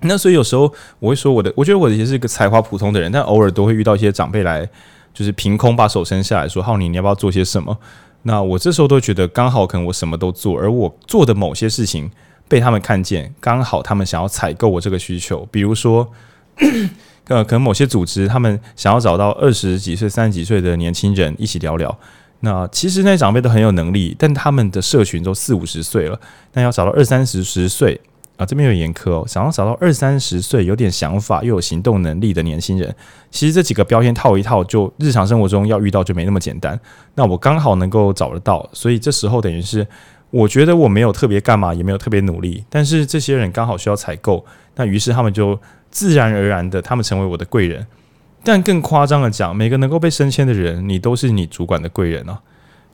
[0.00, 4.68] 那所以有时候我会说，我的我觉得我也是一个才华普通的人，但偶尔都会遇到一些长辈来。
[5.14, 7.78] 就是凭空把手伸下来说：“浩宁，你要不要做些什么？”
[8.24, 12.10] 那我这时候都觉得刚好，可能我什么都做，而我做的某些事情
[12.46, 15.48] 被他们看见，刚好他们想要采购我这个需求。
[15.50, 16.06] 比如说，
[17.28, 21.98] 呃， 可能某些组织他们想要找到二十几岁、三十几岁的年轻人一起聊聊。
[22.40, 26.20] 那其实那些长辈都很有能力，但他们的社群都四五十岁了，
[26.52, 28.00] 那要找到二三十十岁。
[28.36, 32.94] 啊，这边有严苛哦，想要找到二三十岁有点想法又有行动能力的年轻人，
[33.30, 36.78] 其实这几个标签套一套，就日常生活中要遇到就没那么简单。
[37.14, 39.86] 那我刚好能够找得到，所以这时候等于是
[40.28, 45.58] 我觉得我没有特别干嘛，也没有特别努力，但是这些人刚好需要采购，那于是他们就
[45.90, 47.86] 自然而然的，他们成为我的贵人。
[48.42, 52.38] 但更夸张的讲，每个能够被升迁的人，你都是你主管的贵人啊，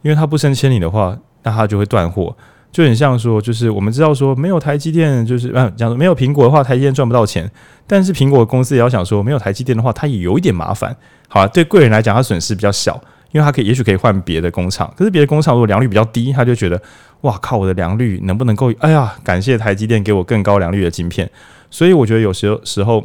[0.02, 2.34] 因为他不升迁你的话，那他就会断货。
[2.70, 7.50] 就很像说，就是我们知道说，没有台积电，就是嗯，讲说没有苹果的话，台积电赚不到钱。
[7.86, 10.96] 但是苹果公司也要想说，没有台积电的话，它也有一点麻烦。
[11.28, 12.98] 好啊，对贵人来讲，他损失比较小，
[13.32, 14.90] 因为他可以也许可以换别的工厂。
[14.96, 16.80] 可是别的工厂如果良率比较低，他就觉得
[17.20, 18.72] 哇靠，我的良率能不能够？
[18.78, 21.30] 哎呀，感谢台积电给我更高良率的晶片。
[21.70, 23.04] 所以我觉得有时候时候，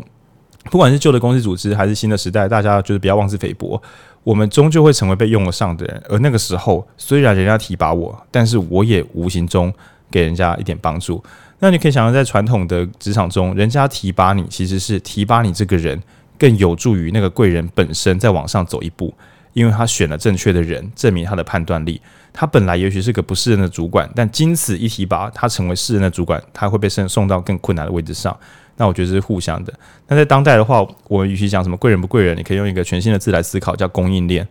[0.69, 3.81] 不管是旧的公司组织还是新的时代，大家就是不要妄自菲薄。
[4.23, 9.73] 我们终究会成为被用得上的人，而那个时候，虽然人家提拔我，但是我也无形中
[10.11, 11.23] 给人家一点帮助。
[11.59, 16.01] 那你可以想象，在传统的职场中，人家提拔你，其实是提拔你这个人，
[16.37, 19.13] 更有助于那个贵人本身再往上走一步，
[19.53, 22.01] 因为他选了正确的人，证明他的判断力。
[22.33, 28.37] 他本来也许是个不是人的主管，但经此一提拔，他成为是人的主管，他会被送送到更困难的位置上。
[28.77, 29.73] 那我觉得这是互相的。
[30.07, 34.47] 那在当代的话，我们与其讲什么贵人不贵人，你可以用一个全新的字来思考，叫供应链。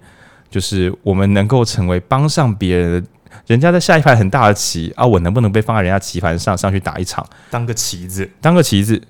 [0.50, 3.08] 就是我们能够成为帮上别人的，
[3.46, 9.00] 人家在下一盘很大的棋啊，我能不能被放在人家棋盘上上去打一场，当个棋子，当个棋子。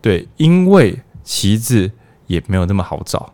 [0.00, 1.90] 对，因为棋子
[2.28, 3.32] 也没有那么好找。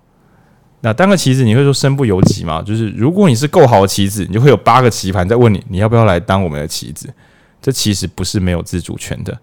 [0.80, 2.62] 那当个棋子，你会说身不由己吗？
[2.62, 7.12] 就是如果你是够好的棋子，你就会有八个棋盘在问你，你要不要来当我们的棋子？
[7.60, 9.38] 这其实不是没有自主权的，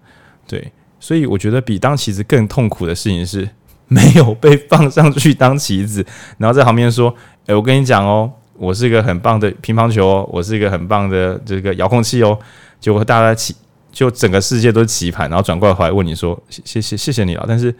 [0.46, 0.72] 对。
[1.00, 3.48] 所以我觉得比当棋子更痛苦的事情是
[3.88, 6.04] 没有被放上去当棋子，
[6.38, 7.12] 然后在旁边说
[7.46, 12.38] ：“诶，我跟你讲哦，我是一个很棒的乒乓球哦，我是一个很棒的这个遥控器哦。”
[12.78, 13.56] 结果大家棋
[13.90, 17.74] 就整个世界都是棋盘，然后转过来回来问你说：“谢谢谢谢你了，但是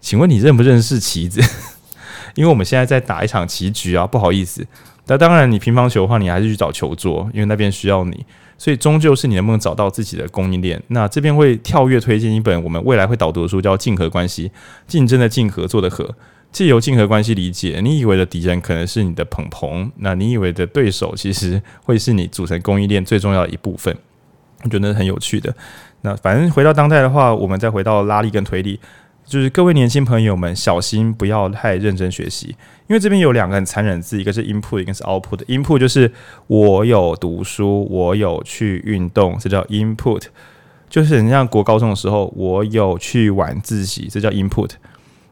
[0.00, 1.40] 请问你认不认识棋子？
[2.34, 4.66] 因为我们现在在打一场棋局啊，不好意思。
[5.06, 8.26] 那当然，你乒乓球的话，你还是去找球桌，因为那边需要你。”
[8.56, 10.82] 所以终究是你能不能找到自己的供应链。
[10.88, 14.48] 那这边会跳跃推荐一本我们未来会导读的书，叫《竞合关系》，
[14.86, 16.14] 竞争的竞，合作的合。
[16.52, 23.92] 借由竞合关系理解，你以为的敌人可能是你的朋朋，那你以为的对手其实会是你组成供应链最重要的一部分。
[24.62, 25.52] 我觉得很有趣的。
[26.02, 28.78] 那反正回到当代的话，我们再回到拉力跟推力。
[29.26, 32.48] 就是各位年轻朋友们，小心不要太认真学习，
[32.86, 35.38] 因为这边有两个很残忍的字，一个是 input，一个是 output。
[35.46, 36.12] input 就是
[36.46, 40.24] 我有读书，我有去运动，这叫 input。
[40.90, 44.70] 就是你像国高中的时候，我有去晚自习，这叫 input。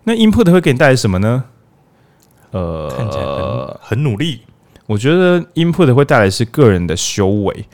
[0.05, 1.45] 那 input 会给你带来什么呢？
[2.51, 4.41] 呃，看起来很很努力。
[4.87, 7.67] 我觉得 input 会带来是个人的修为，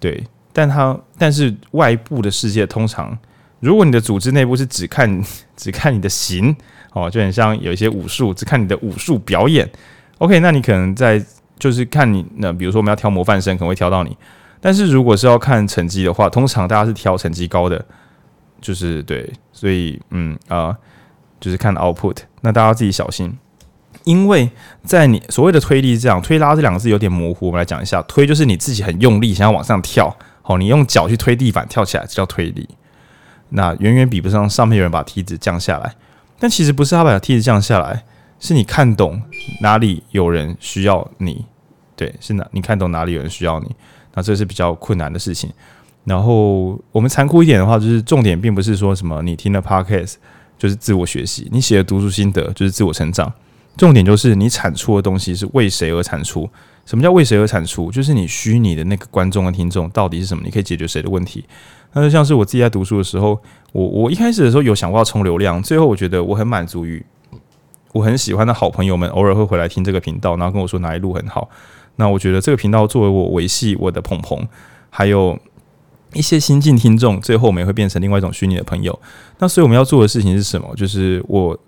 [0.00, 3.16] 对，但它但是外部的世界通常。
[3.60, 5.22] 如果你的组织内部是只看
[5.56, 6.54] 只看你的形
[6.92, 9.70] 哦，就很像有一些武术，只看你的武术表演。
[10.18, 11.24] OK，那你可能在
[11.58, 14.16] 就是看你那，比如说我们要挑模范生，可能会挑到你。
[14.60, 17.82] 但是如果是要看成绩的话，通常大家是挑成绩高的，
[18.60, 20.76] 就是对，所以嗯啊、
[21.38, 22.16] 就是看 output。
[22.42, 23.32] 那大家自己小心，
[24.04, 24.50] 因为
[24.82, 32.68] 在你所谓的推力这样推拉这两个字有点模糊，我们来讲一下，推就是你自己很用力想要往上跳，好，你用脚去推地板跳起来，这叫推力。
[33.50, 35.94] 那远远比不上上面有人把梯子降下来，
[36.38, 38.04] 但其实不是他把梯子降下来，
[38.38, 39.20] 是你看懂
[39.60, 41.44] 哪里有人需要你，
[41.94, 43.74] 对，是哪你看懂哪里有人需要你，
[44.14, 45.50] 那这是比较困难的事情。
[46.04, 50.14] 然后我们残酷一点的话，就是重点并不是说什么你听了 podcast
[50.58, 53.30] 就是自我学习，你写的读书心得就是自我成长，
[53.76, 56.48] 重点就是你产出的东西是为谁而产出？
[56.86, 57.90] 什么叫为谁而产出？
[57.90, 60.42] 就是你虚拟的那个观众和听众到底是什么？
[60.44, 61.44] 你可以解决谁的问题？
[61.92, 63.40] 那就像是我自己在读书的时候，
[63.72, 67.04] 我我一开始的时候有想过要冲流量，最后我觉得我很满足于
[67.92, 71.48] 我很喜欢的好朋友们偶尔会回来听这个频道，然后跟我说哪一路很好。
[71.96, 74.46] 那我觉得这个频道作为我维系我的朋朋，
[74.88, 75.38] 还有
[76.12, 78.96] 一些新进听众，最后我们也会变成另外一种虚拟的朋友。
[79.38, 80.72] 那所以我们要做的事情是什么？
[80.76, 81.58] 就是我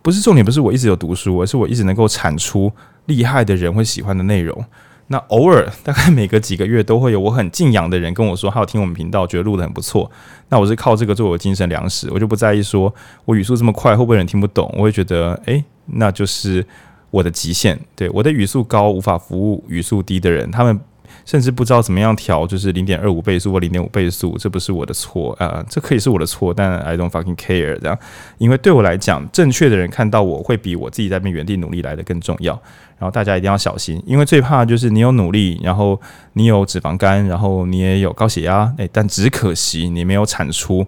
[0.00, 2.72] 不是重点，不是我一直有读书，而是我一直能够产出。
[3.06, 4.64] 厉害的人会喜欢的内容，
[5.08, 10.10] 那偶尔大概每隔几个月都会有我很敬仰的人跟我说，他有听我们频道，觉得录得很不错。
[10.48, 12.94] 那我是靠这个做我的精神粮食，我就不在意说
[13.24, 16.66] 我语速这么快会不会人听不懂，我会觉得诶、那就是
[17.10, 17.78] 我的极限。
[17.94, 20.78] 对，我的语速高无法服务语速低的人，他们。
[21.26, 27.98] 甚至不知道怎么样调，就是零点二五倍速或零点五倍速，这不是我的错啊、呃，这可以是我的错，但 I don't fucking care 这样，
[28.38, 32.52] 因为对我来讲，正确的人看到我会比我自己在边原地努力来得更重要。
[32.98, 36.00] 然后大家一定要小心，因为最怕就是你有努力，然后
[36.32, 40.86] 你有脂肪肝，然后你也有高血压，诶，但只可惜你没有产出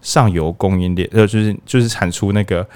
[0.00, 2.66] 上游供应链，呃，就是就是产出那个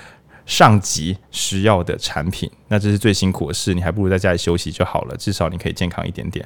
[0.45, 6.45] 上级需要的产品，那这是最辛苦的事，你还不如在家里休息就好了，至少你可以健康一点点。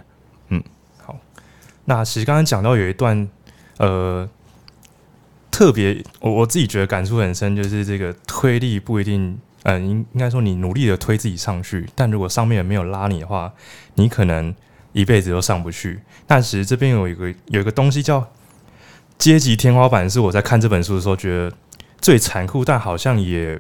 [0.51, 0.63] 嗯，
[0.99, 1.19] 好。
[1.87, 3.29] 那其实刚刚讲到有一段，
[3.79, 4.29] 呃，
[5.51, 13.53] 特别我我自己觉得感触很深，就是这个推力不一定，嗯、呃，应应该说你努力的推自己上去，但如果上面人没有拉你的话，
[13.95, 14.55] 你可能
[14.93, 16.01] 一辈子都上不去。
[16.27, 18.25] 但其实这边有一个有一个东西叫
[19.19, 21.53] 阶级天花板，是我在看这本书的时候觉得
[22.01, 23.59] 最残酷，但好像也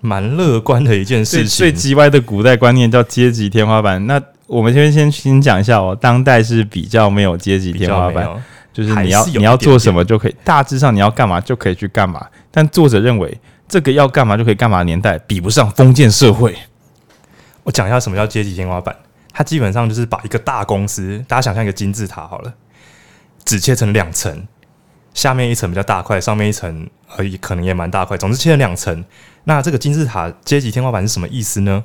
[0.00, 1.48] 蛮乐观的一件事情。
[1.48, 4.22] 最叽歪的古代观念叫阶级天花板，那。
[4.48, 8.26] 我们这边先先讲一下哦，当代是比较没有阶级天花板，
[8.72, 12.26] 就是你要你要做什么就可以，大致上你要干嘛就可以去干嘛。
[12.50, 13.38] 但作者认为，
[13.68, 16.56] 这个要干嘛就可以干嘛的年代比不上封建社会。
[17.62, 18.96] 我讲一下什么叫阶级天花板，
[19.32, 22.54] 它基本上就是把一个大公司，大家想象一个金字塔好了，
[23.44, 24.48] 只切成两层，
[25.12, 29.04] 下面一层比较大块，上面一层而已可能也蛮大块，总之切成两层。
[29.44, 31.84] 那这个金字塔阶级天花板是什么意思呢？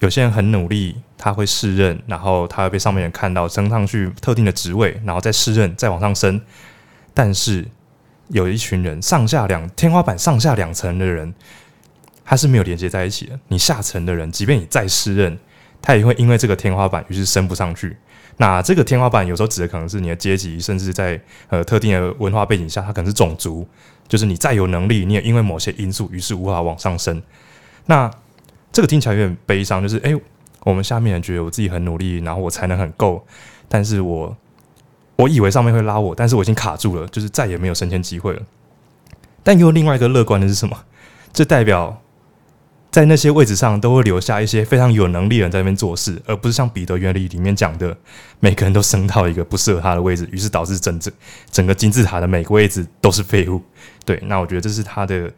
[0.00, 6.40] 有些人很努力，他会适任，然后他会被上面人看到，升上去特定的职位，然后再适任，再往上升。
[7.12, 7.66] 但是
[8.28, 11.34] 有一群人，上下两天花板上下两层的人，
[12.24, 13.38] 他是没有连接在一起的。
[13.48, 15.36] 你下层的人，即便你再适任，
[15.82, 17.96] 他也会因为这个天花板，于是升不上去。
[18.36, 23.66] 那这个天花板有时候指的可能是你的阶级，甚至在呃特定的文化背景下，它可能是种族，
[24.06, 27.20] 就是你再有能力，你也因为某些因素，于是无法往上升。
[27.86, 28.08] 那
[28.72, 30.14] 这个听起来有点悲伤，就是哎，
[30.64, 33.26] 我们下面人觉得我自己很努力，然后我才能很够，
[33.68, 34.36] 但是我
[35.16, 38.42] 我以为上面会拉我，但是我已经卡住了，就是再也没有升迁机会了。
[39.42, 40.76] 但又另外一个乐观的是什么？
[41.32, 42.02] 这代表
[42.90, 47.96] 在那些位置上都会留下一些非常有能力的人在那边做事，而不是像彼得原理里面讲的，
[48.40, 51.12] 每个人都升到一个不适合他的位置，于是导致整整
[51.50, 53.62] 整个金字塔的每个位置都是废物。
[54.04, 55.30] 对，那我觉得这是他的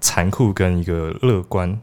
[0.00, 1.78] 残酷跟一个乐观。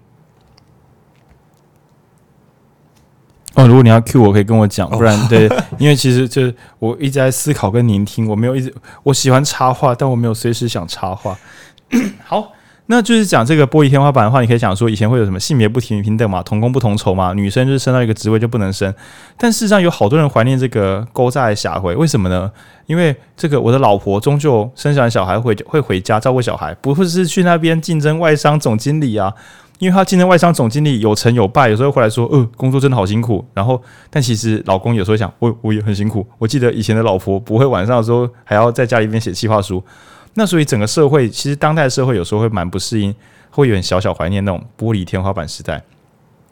[3.56, 5.48] 哦，如果你要 Q 我，可以跟我讲，不然 对，
[5.78, 8.74] 因为其实就是我一直在思考跟聆听，我没有一直
[9.04, 11.38] 我喜欢插话，但我没有随时想插话。
[12.26, 12.52] 好，
[12.88, 18.92] 那就是讲这个玻璃天花板的话，你可以讲说以前会有什么性别不平平等嘛，同工不同酬嘛，女生就是升到一个职位就不能升，
[19.38, 22.52] 但事实上有好多人怀念这个古早的社会，为什么呢？
[22.88, 29.32] 因为这个我的老婆终究生下完小孩会会回家照顾小孩，不会是去那边竞争外商总经理啊。
[29.80, 33.44] 因为他今天外商总经理有成有败，有时候回来说，呃，工作真的好辛苦。
[33.54, 36.26] 然后，但其实老公有时候想，我我也很辛苦。
[36.38, 39.84] 我记得以前的老婆不会晚上的时候还要在家里面写计划书。
[40.36, 43.14] 那所以整个社会，其实当代社会有时候会蛮不适应，
[43.50, 45.84] 会有点小小怀念那种玻璃天花板时代。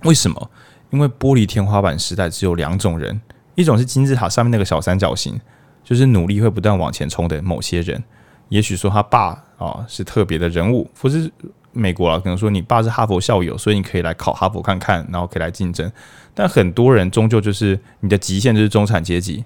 [0.03, 0.49] 为什么？
[0.89, 3.22] 因为玻璃天花板时代只有两种人，
[3.55, 5.39] 一种是金字塔上面那个小三角形，
[5.84, 8.03] 就是努力会不断往前冲的某些人。
[8.49, 11.32] 也许说他爸啊、是特别的人物，不是。
[11.74, 15.89] 美国啊，可能说你爸是哈佛校友，所以你可以来考哈佛看看，然后可以来竞争。
[16.34, 19.43] 但很多人终究就是你的极限就是中产阶级，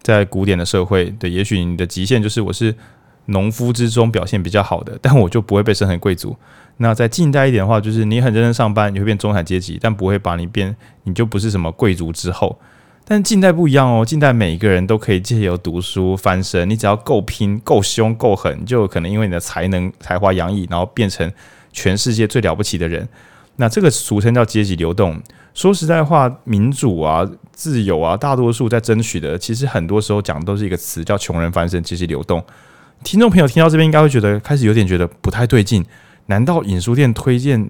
[0.00, 2.74] 在古典的社会，对，也许你的极限就是我是
[3.26, 6.36] 农夫之中表现比较好的，但我就不会被升成贵族。
[6.78, 12.58] 那在近代一点的话，就是你很认真上班，你会变中产阶级，但不会把你变，你就不是什么贵族之后。
[13.04, 21.30] 但近代不一样哦，近代每一个人都可以借由读书翻身，你只要够拼、够凶、够狠，就可能因为你的才能、才华洋溢，然后变成。
[21.72, 23.08] 全世界最了不起的人，
[23.56, 25.20] 那这个俗称叫阶级流动。
[25.52, 32.42] 说实在话，民主啊、自由啊，大多数在争取的，其实很多时候讲的都是一个词，叫“穷人翻身”、“阶级流动”。
[33.02, 35.84] 听众朋友听到这边，应该会觉得开始有点觉得不太对劲。
[36.26, 37.68] 难道影书店推荐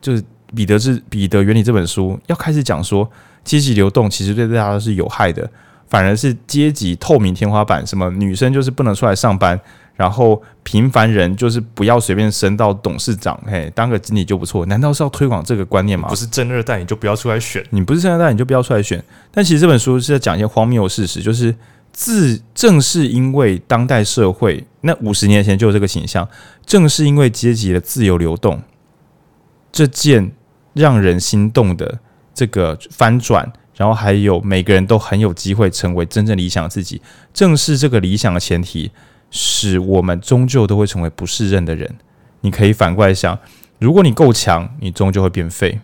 [0.00, 0.22] 就是
[0.54, 3.08] 彼得是彼得原理这本书要开始讲说，
[3.44, 5.48] 阶级流动其实对大家都是有害的，
[5.86, 9.58] 反而是阶级透明天花板，什么女生就是不能出来上班。
[10.00, 14.64] 然后平凡人就是不要随便升到董事长，嘿，当个经理就不错。
[14.64, 16.08] 难道是要推广这个观念吗？
[16.08, 19.04] 不是正二代你就不要出来选，你不是正二代你就不要出来选。
[19.30, 21.54] 但其实这本书是在讲一些荒谬的事实，就是
[21.92, 26.26] 自正是因为当代社会那五十年前就有这个形象，
[26.64, 28.62] 正是因为阶级的自由流动
[29.70, 30.32] 这件
[30.72, 31.98] 让人心动的
[32.32, 37.02] 这个翻转，然后还有每个人都很有机会成为真正理想的自己，
[37.34, 38.90] 正是这个理想的前提。
[39.30, 41.96] 使我们终究都会成为不适任的人。
[42.42, 43.38] 你可以反过来想，
[43.78, 45.78] 如果你够强，你终究会变废；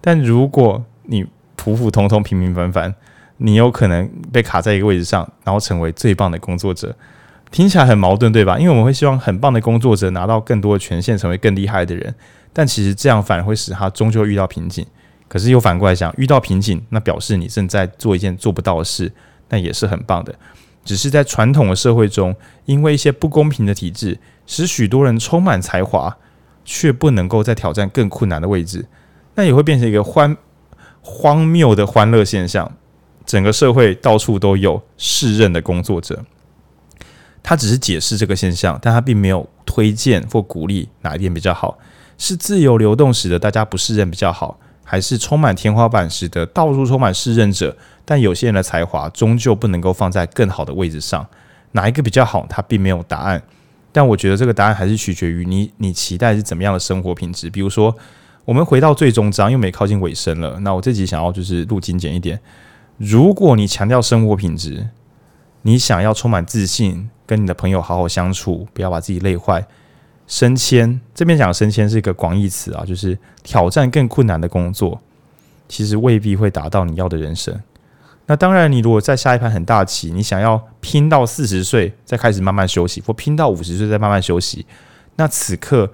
[0.00, 1.26] 但如果你
[1.56, 2.94] 普普通通、平平凡凡，
[3.38, 6.94] 你有可能被卡在一个位置上，然后成为最棒的工作者。
[7.50, 8.56] 听起来很矛盾，对吧？
[8.58, 12.14] 因为我们会希望很棒的工作者拿到更多的权限，成为更厉害的人。
[12.52, 14.86] 但其实这样反而会使他终究遇到瓶颈。
[15.26, 19.12] 可是又反过来想，遇到瓶颈，那表示你正在做一件做不到的事，
[19.48, 20.34] 那也是很棒的。
[20.84, 26.16] 只是在传统的社会中，因为一些不公平的体制，使许多人充满才华，
[26.64, 28.86] 却不能够再挑战更困难的位置，
[29.34, 30.36] 那也会变成一个欢
[31.00, 32.72] 荒谬的欢乐现象。
[33.26, 36.24] 整个社会到处都有适任的工作者，
[37.42, 41.78] 他只是解释这个现象，但他并没有推荐或鼓励哪一点比较好，
[42.18, 44.58] 是自由流动使得大家不适任比较好。
[44.90, 51.24] 还是充满天花板，使得到处充满适任者，但有些人的才华终究不能够放在更好的位置上。
[51.70, 52.44] 哪一个比较好？
[52.48, 53.40] 他并没有答案。
[53.92, 57.48] 但我觉得这个答案还是取决于你，你期待是怎么样的生活品质。
[57.48, 57.94] 比如说，
[58.44, 60.58] 我们回到最终章，又没靠近尾声了。
[60.58, 62.40] 那我这集想要就是录精简一点。
[62.96, 64.88] 如果你强调生活品质，
[65.62, 69.64] 你想要充满自信，跟你的朋友好好相处，不要把自己累坏。
[70.30, 75.00] 升迁这边讲升迁是一个广义词啊，就是挑战更困难的工作，
[75.68, 77.52] 其实未必会达到你要的人生。
[78.26, 84.64] 那当然，你如果在下一盘很大棋，你想要拼到四十岁再开始慢慢休息，或拼到五十岁再慢慢休息，
[85.16, 85.90] 那此刻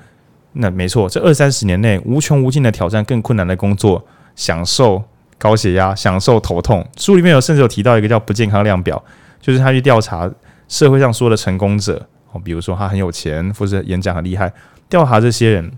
[0.53, 5.03] 那没错，这二三十年内无穷无尽的挑战更困难的工作，享受
[5.39, 6.87] 高血压，享受头痛。
[6.99, 9.03] 书里面有甚至有提到一个叫不健康量表，
[9.41, 10.31] 就是他去调查
[10.69, 12.07] 社会上说的成功者。
[12.43, 14.53] 比如说他很有钱，或者演讲很厉害，
[14.89, 15.73] 调查这些人，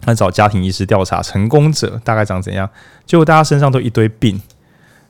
[0.00, 2.68] 他找家庭医师调查成功者大概长怎样，
[3.06, 4.40] 结果大家身上都一堆病。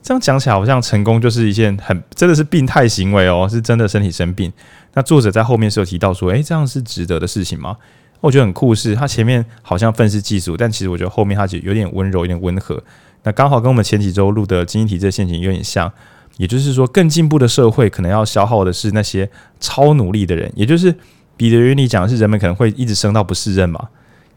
[0.01, 4.53] 这样讲起来好像成功就是一件很真的是病态行为哦，是真的身体生病。
[4.95, 7.77] 那作者在后面是有提到说，诶，这样是值得的事情吗？
[8.21, 12.83] 我觉得很酷，是他前面好像愤世嫉俗，但其实我觉得后面他就有点温柔，有点温和。
[13.25, 15.93] 那刚好跟我们前几周录的经济体制陷阱有点像。
[16.39, 19.31] 也就是说，更进步的社会可能要消耗的是那些
[19.61, 20.51] 超努力的人。
[20.57, 20.93] 也就是
[21.37, 23.89] 彼得原理讲的是，人们可能会一直升到不适任嘛。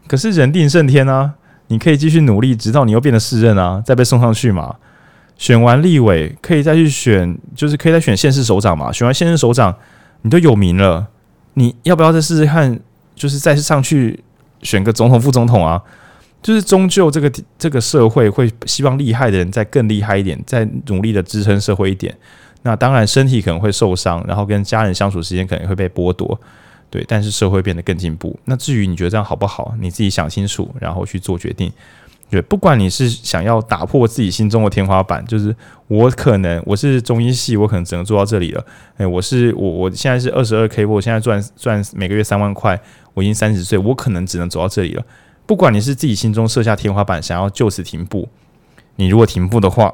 [0.06, 1.32] 可是人定胜天啊，
[1.68, 4.76] 你可以继续努力，直到你又变得适任啊，再被送上去嘛。
[5.38, 8.92] 选完立委可以再去选，就是可以再选县市首长嘛。
[8.92, 9.74] 选完县市首长，
[10.20, 11.08] 你都有名了，
[11.54, 12.78] 你要不要再试试看？
[13.14, 14.18] 就是再上去
[14.62, 15.80] 选个总统、副总统啊？
[16.42, 22.12] 就是终究这个这个社会会希望厉害的人再更厉害一点，再努力的支撑社会一点。
[22.62, 26.38] 那当然身体可能会受伤，然后跟家人相处时间可能会被剥夺，
[26.90, 27.04] 对。
[27.08, 28.38] 但是社会变得更进步。
[28.44, 31.72] 那至于你觉得这样好不好，你自己想清楚，然后去做决定。
[32.30, 35.54] 对，不管你是想要打破自己心中的天花板，就是
[35.86, 38.64] 我可能我是中医系，我可能只能做到这里了。
[38.96, 42.80] 诶，我是我我现在是二十二 K，我现在赚赚每个月三万块，
[43.12, 45.04] 我已经三十岁，我可能只能走到这里了。
[45.46, 48.28] 不管你是自己心中设下天花板，想要就此停步，
[48.96, 49.92] 你如果停步的话，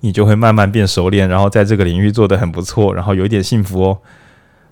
[0.00, 3.98] 你就会慢慢变熟练，然后在这个领域做得很不错，然后有一点幸福哦。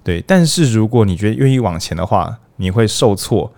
[0.02, 3.52] 对，但是如果你觉得愿意往前的话，你会受挫。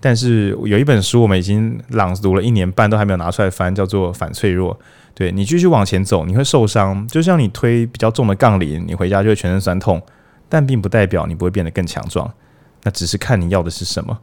[0.00, 4.74] 但是有一本书我们已经朗读了一年半，都还没有拿出来翻，叫做《反脆弱》。
[5.14, 10.02] 对，你继续往前走，你会受伤，就像你推比较重的杠铃，你回家就会全身酸痛，
[10.48, 12.28] 但并不代表你不会变得更强壮，
[12.82, 14.18] 那只是看你要的是什么。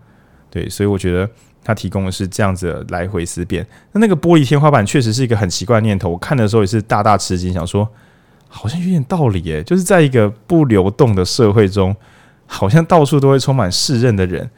[0.50, 1.30] 对，所以我觉得
[1.64, 3.66] 他提供的是这样子来回思辨。
[3.92, 6.10] 那那个玻璃天花板确实是一个很奇怪的念头。
[6.10, 7.88] 我看的时候也是大大吃惊，想说
[8.48, 9.62] 好像有点道理耶。
[9.64, 11.96] 就是在一个不流动的社会中，
[12.48, 14.50] 好像到处都会充满适任的人，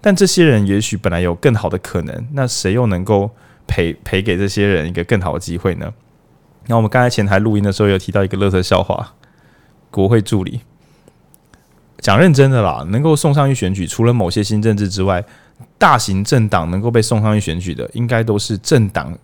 [0.00, 2.28] 但这些人也许本来有更好的可能。
[2.32, 3.30] 那谁又能够
[3.66, 5.92] 赔赔给这些人一个更好的机会呢？
[6.66, 9.14] 那我们刚才前台录音的时候有提到一个乐色笑话：
[9.90, 10.60] 国会助理。
[12.00, 15.22] 讲认真的啦，能够送上去选举，除了某些新政治之外，
[15.78, 19.16] 大型政党能够被送上去选举的，应该都是政党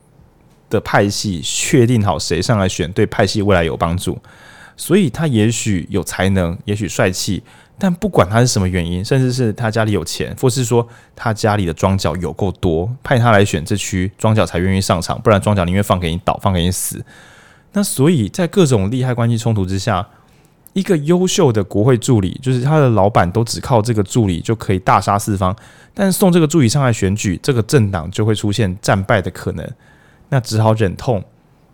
[0.69, 4.19] 的派系确定好谁上来选，对派系未来有帮助。
[4.77, 7.43] 所以他也许有才能，也许帅气，
[7.79, 17.03] 但不管他是什么原因，甚至是他家里有钱，或是说他家里的庄脚有够多，派他来选这区庄脚才愿意上场，不然庄脚宁愿放给你倒，放给你死。
[17.73, 20.07] 那所以在各种利害关系冲突之下，
[20.77, 25.57] 一个优秀的国会助理，就是他的老板都只靠这个助理就可以大杀四方，
[25.95, 29.67] 但送这个助理上来选举，这个政党就会出现战败的可能，
[30.29, 31.25] 那只好忍痛，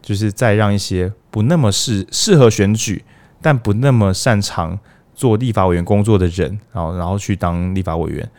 [0.00, 3.04] 就是再让一些不那么适适合选举，
[3.40, 4.78] 但不那么擅长
[5.16, 8.30] 做立法委员工作的人，然后然后去当立法委员。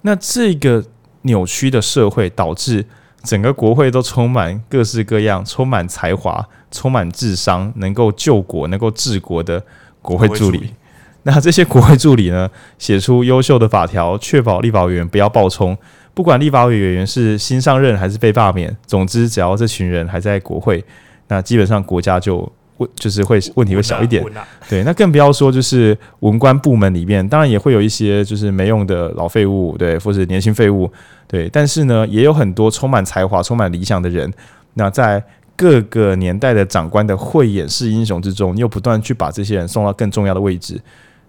[0.00, 0.84] 那这个
[1.20, 2.84] 扭曲的社会导致
[3.22, 9.64] 整个国会都充满各式各样、充满才华、充满智商、能够救国、能够治国的。
[10.02, 10.74] 国会助理，
[11.22, 15.76] 那这些国会助理呢，写出优秀的法条，确保立法委员不要暴冲。
[16.12, 20.84] 不管立法委员是新上任还是被罢免，总之只要这群人还在国会，
[21.28, 24.22] 那基本上国家就问就是会问题会小一点。
[24.68, 30.90] 对，那更不要说就是文官部门里面，当然也会有一些就是没用的老废物，对，或是年轻废物，
[31.26, 31.48] 对。
[31.48, 34.30] 但是呢，也有很多充满才华、充满理想的人。
[34.74, 35.22] 那在
[35.56, 40.80] 各个年代的长官的慧眼识英雄之中，又不断去把这些人送到更重要的位置。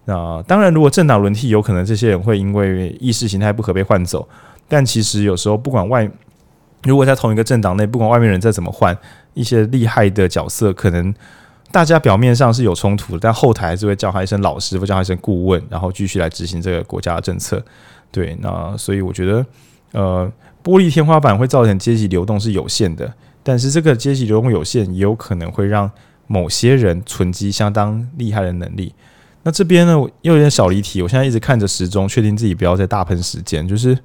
[0.05, 4.27] 那当然，如果政党轮替，有可能这些人会因为意识形态不可被换走。
[4.67, 6.09] 但其实有时候，不管外，
[6.83, 8.97] 如果在同一个政党内，不管外面人再怎么换，
[9.33, 11.13] 一些厉害的角色，可能
[11.71, 17.63] 大家表面上是有冲突，但后台还是会叫他一声老师，或叫他一声顾问，然后继续来执行这个国家的政策。
[18.11, 19.45] 对，那所以我觉得，
[19.93, 20.31] 呃，
[20.63, 23.11] 玻璃天花板会造成阶级流动是有限的。
[23.43, 25.91] 但是这个阶级流动有限，也有可能会让
[26.27, 28.93] 某些人存积相当厉害的能力。
[29.43, 31.01] 那这边呢，又有点小离题。
[31.01, 33.67] 我现在一直看着时钟，确定自己不要再大喷时间。
[33.67, 33.97] 就是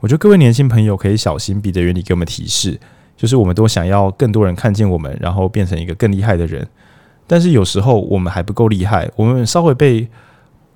[0.00, 2.78] 我觉得各位年轻朋友可以小心彼得原理给我们提示，
[3.16, 6.68] 就是我们都想要更多人看见我们，然后变成一个更厉害的人。
[7.26, 10.06] 但是有时候我们还不够厉害，我们稍微被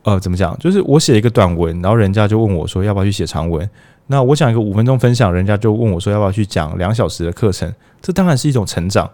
[0.04, 0.58] 呃怎么讲？
[0.58, 3.68] 就是我写一个短文，然后人家就问我说要不要去写长文。
[4.08, 7.74] 那我讲一个五分钟分享，人家就问我说要不要去讲两小时的课程？
[8.00, 9.10] 这当然是一种成长，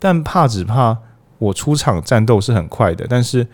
[0.00, 0.98] 但怕只怕
[1.38, 3.46] 我出场战斗是很快的，但是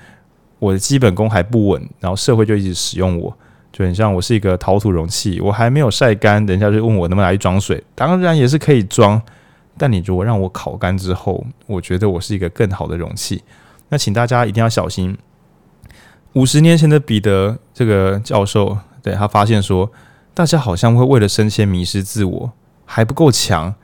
[0.58, 3.36] 我的基本功还不稳，然后社会就一直使用我，
[3.70, 9.20] 就很像我是一个陶土容器，我还没有晒干，人家就问我能不能来装水，当然也是可以装，
[9.76, 13.42] 但你如果让我烤干之后，我觉得我是一个更好的容器。
[13.90, 15.18] 那请大家一定要小心，
[16.32, 19.90] 五十年前的彼得这个教授，对，他发现说。
[20.38, 22.52] 大家好像会为了升迁迷失自我，
[22.84, 23.74] 还不够强，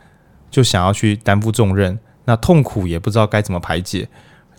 [0.53, 4.09] 就想要去担负重任，那痛苦也不知道该怎么排解，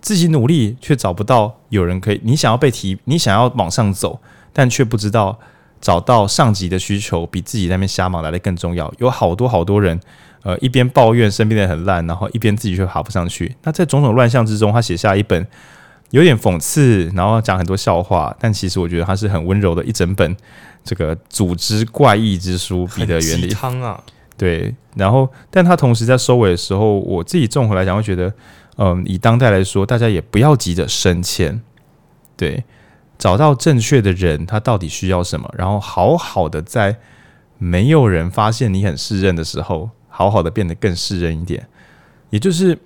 [0.01, 2.19] 自己努力却找不到有人可以。
[2.25, 4.19] 你想要被提，你想要往上走，
[4.51, 5.39] 但却不知道
[5.79, 8.93] 找到上级的需求比自己那边瞎忙来的更重要。
[8.97, 9.97] 有好多好多人，
[10.43, 13.55] 呃，一边抱怨身边的很烂，然后一边自己却爬不上去。
[13.63, 15.47] 那在种种乱象之中，他写下一本
[16.09, 20.35] 有点讽刺，然后讲很多笑话，但其实我觉得他是很温柔的一整本。
[20.85, 24.01] 这个组织怪异之书，彼得原理汤啊，
[24.37, 28.31] 对，然后，但他同时在收尾的时候，我自己综合来讲，会觉得，
[28.77, 31.59] 嗯，以当代来说，大家也不要急着升迁，
[32.37, 32.63] 对，
[33.17, 36.97] 找到正确的人，他到底需要什么，然后好好的在
[37.57, 41.67] 没有人发现你很适任的时候，好好的变得更适任一点。
[42.29, 42.77] 也就是，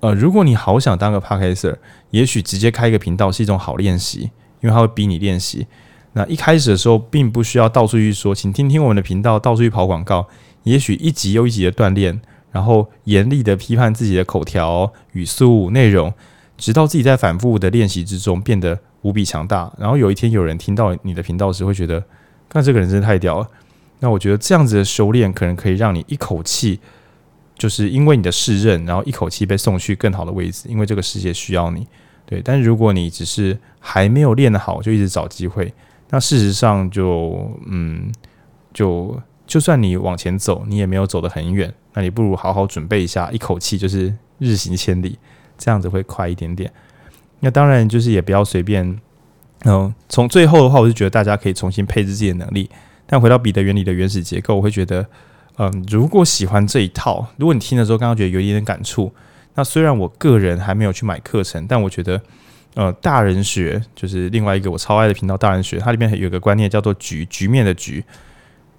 [0.00, 1.76] 呃，如果你好想当个 Podcaster，
[2.10, 4.30] 也许直接开一个频道是一种好练习，
[4.60, 5.66] 因为他会逼你练习。
[6.14, 10.26] 那一开始的时候，并不需要到处去说，请听听我们的频道，到处去跑广告。
[10.62, 12.18] 也许一集又一集的锻炼，
[12.50, 16.14] 然后严厉的批判自己的口条、语速、内容，
[16.56, 19.70] 直到自己在反复的练习之中变得无比强大。
[19.76, 22.02] 然后有一天有人听到你的频道时，会觉得，
[22.48, 23.48] 看这个人真的太屌了。
[23.98, 26.78] 那我觉得这样子的修炼，可能可以让你一口气，
[27.58, 31.86] 就是因为你的试任，然后一口气被送去更好的位置，因为这个世界需要你。
[32.24, 35.74] 对，但如果你只是还没有练得好，就一直找机会。
[36.10, 38.12] 那事实上就嗯，
[38.72, 41.72] 就就算你往前走，你也没有走得很远。
[41.92, 45.18] 那你不如好好准备一下，一口气就是日行千里，
[45.56, 46.70] 这样子会快一点点。
[47.40, 49.00] 那当然就是也不要随便。
[49.64, 52.68] 嗯、从最后的话，我就觉得大家可以重新配置自己的能力。
[53.06, 55.06] 但回到彼得原理的原始结构，我会觉得，
[55.58, 59.12] 嗯、如果喜欢这一套，如果你听的时候刚刚觉得有一点点感触，
[59.54, 62.20] 那虽然我个人还没有去买课程，但我觉得。
[62.74, 65.36] 呃，大人学就是另外一个我超爱的频道。
[65.36, 68.02] 大人学它里面有一个观念叫做“局”，局面的“局”，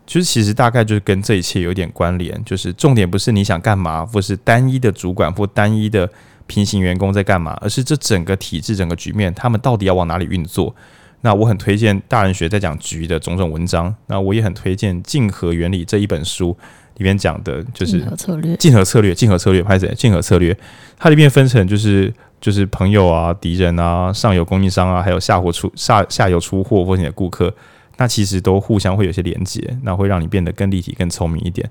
[0.05, 2.43] 就是其实大概就是跟这一切有点关联。
[2.43, 6.09] 就是重点不是你想干嘛，或是单一的主管或单一的
[6.45, 10.75] 平行员工在干嘛，而是这整个体制、整个局面，他们到底要往哪里运作。
[11.21, 13.95] 那我很推荐大人学在讲局的种种文章。
[14.07, 16.55] 那我也很推荐《竞合原理》这一本书
[16.97, 19.93] 里面讲的就是竞合策略、竞合策略、竞合策略，拍谁？
[19.95, 20.57] 竞合策略，
[20.99, 22.13] 它里面分成就是。
[22.45, 27.51] 就是朋友啊、敌人啊、上游供应商啊，还有下货出下下游出货或者你的顾客，
[27.97, 31.67] 那其实都互相会有些连接，那会让你变得更立体、更聪明一点。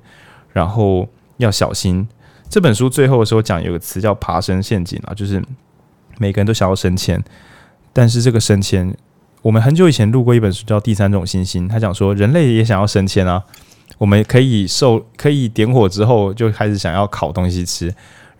[0.52, 2.08] 然后要小心。
[2.48, 5.40] 这本书最后的时候讲有个词叫“爬升陷阱”啊，就是
[6.18, 7.22] 每个人都想要升迁，
[7.92, 8.92] 但是这个升迁，
[9.42, 13.40] 我们很久以前录过一本书叫《第三种星星》，他讲说人类也想要升迁啊。
[13.98, 17.94] 我们可以受，可以点火之后就开始想要烤东西吃，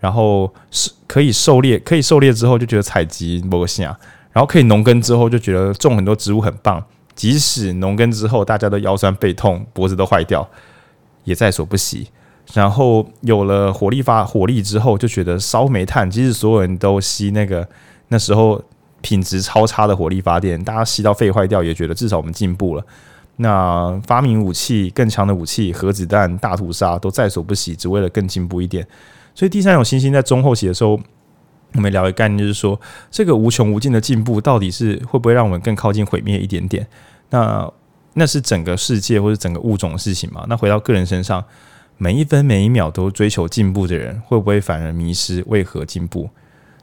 [0.05, 3.99] 然后是可以狩猎，可以狩猎之后就觉得采集魔性啊，
[4.31, 6.79] 然后可以农耕之后就觉得种很多植物很棒，
[7.15, 10.47] 即使农耕之后大家都腰酸背痛，脖子都坏掉，
[11.23, 12.07] 也在所不惜。
[12.53, 17.67] 然后有了火力发火力之后，就觉得烧煤炭，即使所有人都吸那个
[18.09, 18.63] 那时候
[19.01, 22.85] 品质超差的火力发电，大家吸到肺坏掉，也觉得至少我们进步了。
[23.37, 28.85] 那发明武器更强的武器，核子弹、大屠杀都在所不惜，只为了更进步一点。
[29.35, 30.99] 所以第三种星星在中后期的时候，
[31.73, 32.79] 我们聊的概念就是说，
[33.11, 36.87] 这个无穷无尽的进步到底是会不会让我们更靠近毁灭一点点？
[37.29, 37.69] 那
[38.13, 40.45] 那是整个世界或者整个物种的事情嘛？
[40.47, 41.43] 那回到个人身上，
[41.97, 45.43] 每一分每一秒都追求进步的人，会不会反而迷失？
[45.47, 46.29] 为何进步？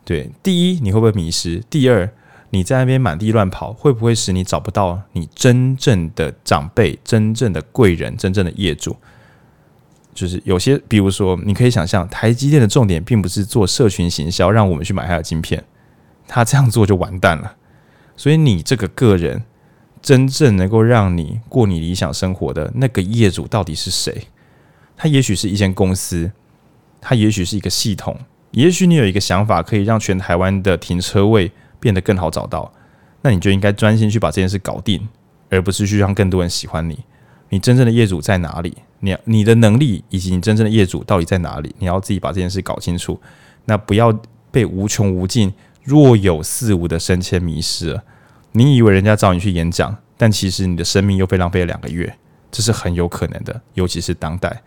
[0.05, 1.63] 对，第一，你会不会迷失？
[1.71, 2.11] 第二，
[2.51, 8.95] 你在那边满地乱跑，会不会使你找不到你真正的长辈、真正的贵人、真正的业主？
[10.15, 15.65] 就是有些，比如说，你可以想象，台积电的重点并不是做社群行销，让我们去买它的晶片，
[16.27, 17.57] 他这样做就完蛋了。
[18.17, 19.43] 所以，你这个个人
[20.01, 24.29] 真正能够让你过你理想生活的那个业主到底是谁？
[24.97, 26.31] 他也许是一间公司，
[27.01, 28.17] 他也许是一个系统，
[28.51, 31.51] 也许你有一个想法，可以让全台湾的停车位。
[31.83, 32.73] 变得更好找到，
[33.23, 35.09] 那你就应该专心去把这件事搞定，
[35.51, 36.97] 而不是去让更多人喜欢你。
[37.49, 38.77] 你真正的业主在哪里？
[39.05, 41.75] 你你的能力以及你真正的业主到底在哪里？
[41.79, 43.21] 你要自己把这件事搞清楚。
[43.65, 44.17] 那不要
[44.51, 48.03] 被无穷无尽、若有似无的升迁迷失了。
[48.53, 52.15] 你以为人家找你去演讲，但其实你的生命又被浪费了两个月，
[52.51, 53.61] 这是很有可能的。
[53.75, 54.63] 尤其是当代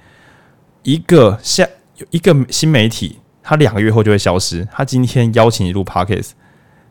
[0.84, 1.66] 一个下
[2.10, 4.68] 一个新媒体，他两个月后就会消失。
[4.72, 6.32] 他今天邀请你录 Podcast。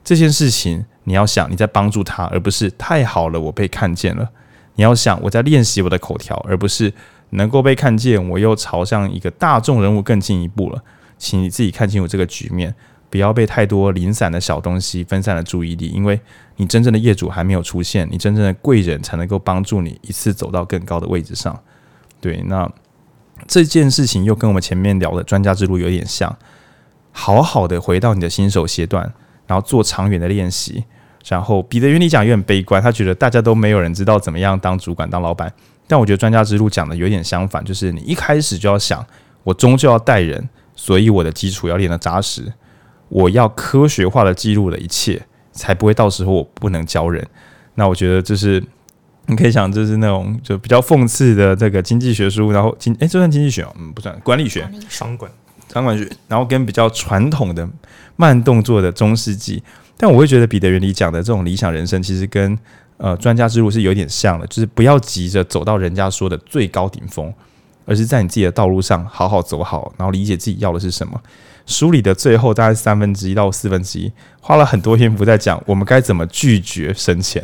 [0.02, 4.30] 这件事情，你要想你在帮助他，而不是太好了，我被看见了。
[4.74, 6.92] 你要想我在练习我的口条，而不是
[7.30, 10.82] 能够被看见，我又朝向一个大众人物更进一步了。
[11.18, 12.74] 请你自己看清楚这个局面，
[13.08, 16.20] 不要被太多零散的小东西分散了注意力，因为
[16.56, 21.58] 你真正的业主还没有出现，你真正的贵人才能够帮助你一次走到更高的位置上。
[22.20, 22.70] 对，那
[23.46, 26.36] 这件事情又跟我们前面聊的专家之路有点像，
[27.12, 29.12] 好好的回到你的新手阶段。
[29.46, 30.82] 然后做长远的练习，
[31.28, 35.52] 然后彼得原理讲有点悲观，他觉得大家都没有人知道怎么样当主管、当老板。
[35.86, 39.04] 但我觉得专家之路讲的有点相反，就是你一开始就要想，
[39.42, 42.52] 我终究要带人，所以我的基础要练得扎实，
[43.08, 45.20] 我要科学化的记录了一切，
[45.52, 47.26] 才不会到时候我不能教人。
[47.74, 48.62] 那我觉得就是
[49.26, 55.30] 你可以想，这是那种就比较讽刺的这个经济学书，然后经诶，这算经济学嗯，不算管理学，商管。
[55.72, 57.68] 商管学，然后跟比较传统的
[58.14, 59.60] 慢动作的中世纪，
[59.96, 62.56] 但我会觉得彼得原理讲的这种理想人生，其实跟
[62.96, 67.32] 呃专家之路是有点像的，就是不要急着走到人家说的最高顶峰，
[67.84, 71.20] 而是在你自己的道路上好好走好，然后理解自己要的是什么。
[71.66, 77.42] 书里的最后大概三分之一到四分之一，花了很多篇幅在讲我们该怎么拒绝升迁，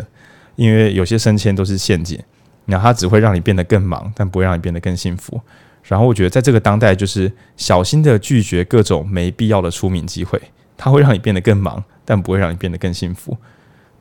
[0.57, 2.19] 因为有些升迁都是陷阱，
[2.67, 5.41] 然后它只会让你变得更忙，但不会让你变得更幸福。
[5.85, 10.41] 然后我觉得，在这个当代，就是小心的拒绝各种没必要的出名机会，
[10.77, 13.37] 它会让你变得更忙，但不会让你变得更幸福。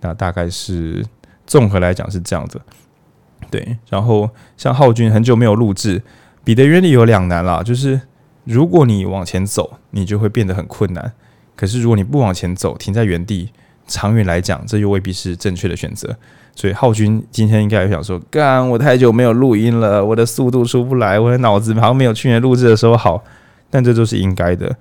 [0.02, 1.04] 那大概是
[1.50, 2.62] 综合来讲是这样子。
[3.50, 6.04] 对，然后像浩君很久没有录制，
[6.44, 8.00] 彼得原理有两难啦，就是
[8.44, 11.04] 如果你往前走，你就会变得很困难；
[11.56, 13.50] 可是如果你不往前走，停在原地，
[13.88, 16.16] 长远来讲，这又未必是正确的选择。
[16.56, 23.24] 所以浩君今天应该也想说，干，我太久没有录音了，我的速度出不来，我的脑子好像没有去年录制的时候好，
[23.72, 24.76] 但这都是应该的。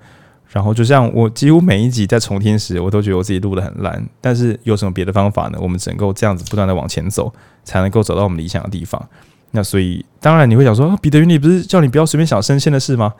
[0.51, 5.59] 然后就像我几乎每一集在重听时，我都觉得我自己录得很烂，但是有什么别的方法呢？
[5.61, 7.31] 我们只能够这样子不断的往前走，
[7.63, 9.07] 才能够走到我们理想的地方。
[9.51, 13.13] 那所以当然你会想说，彼得原理不是叫你不要随便想升迁的事吗？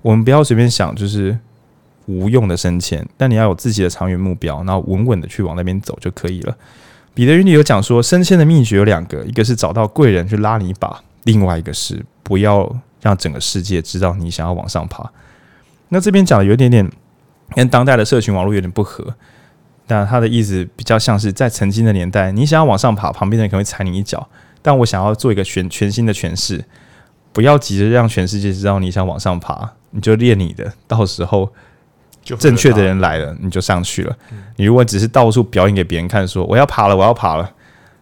[0.00, 1.38] 我们不要随便想就是
[2.06, 6.56] 无用的升迁，但你要有自己的长远目标，然后稳稳的去往那边走就可以了。
[7.14, 15.10] 彼得原理有讲说，升迁的秘诀有两个，一个是找到贵人去拉你一把，另外一个是不要让整个世界知道你想要往上爬。
[15.92, 16.90] 那这边讲的有一点点
[17.54, 19.14] 跟当代的社群网络有点不合，
[19.86, 24.26] 但他的意思比较像是在曾经的年代，你想要往上爬，旁边的人可能会踩你一脚，
[24.62, 26.64] 但我想要做一个全全新的诠释，
[27.30, 31.52] 不要急着让全世界知道你想往上爬，你就练你的，到时候
[32.38, 34.16] 正确的人来了，你就上去了。
[34.56, 37.52] 你如果只是到处表演给别人看，说我要爬了，我要爬了，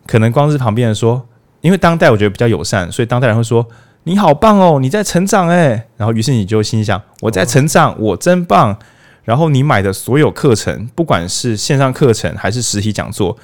[0.07, 1.27] 可能光是旁边人说，
[1.61, 3.67] 因为当代我觉得比较友善，所以当代人会说
[4.05, 5.83] 你好棒哦，你在成长诶。
[5.97, 8.79] 然后于是你就心想我在成长，我真棒。
[9.25, 13.37] 然后你买的所有课程，不管是线上课程还是实体讲座，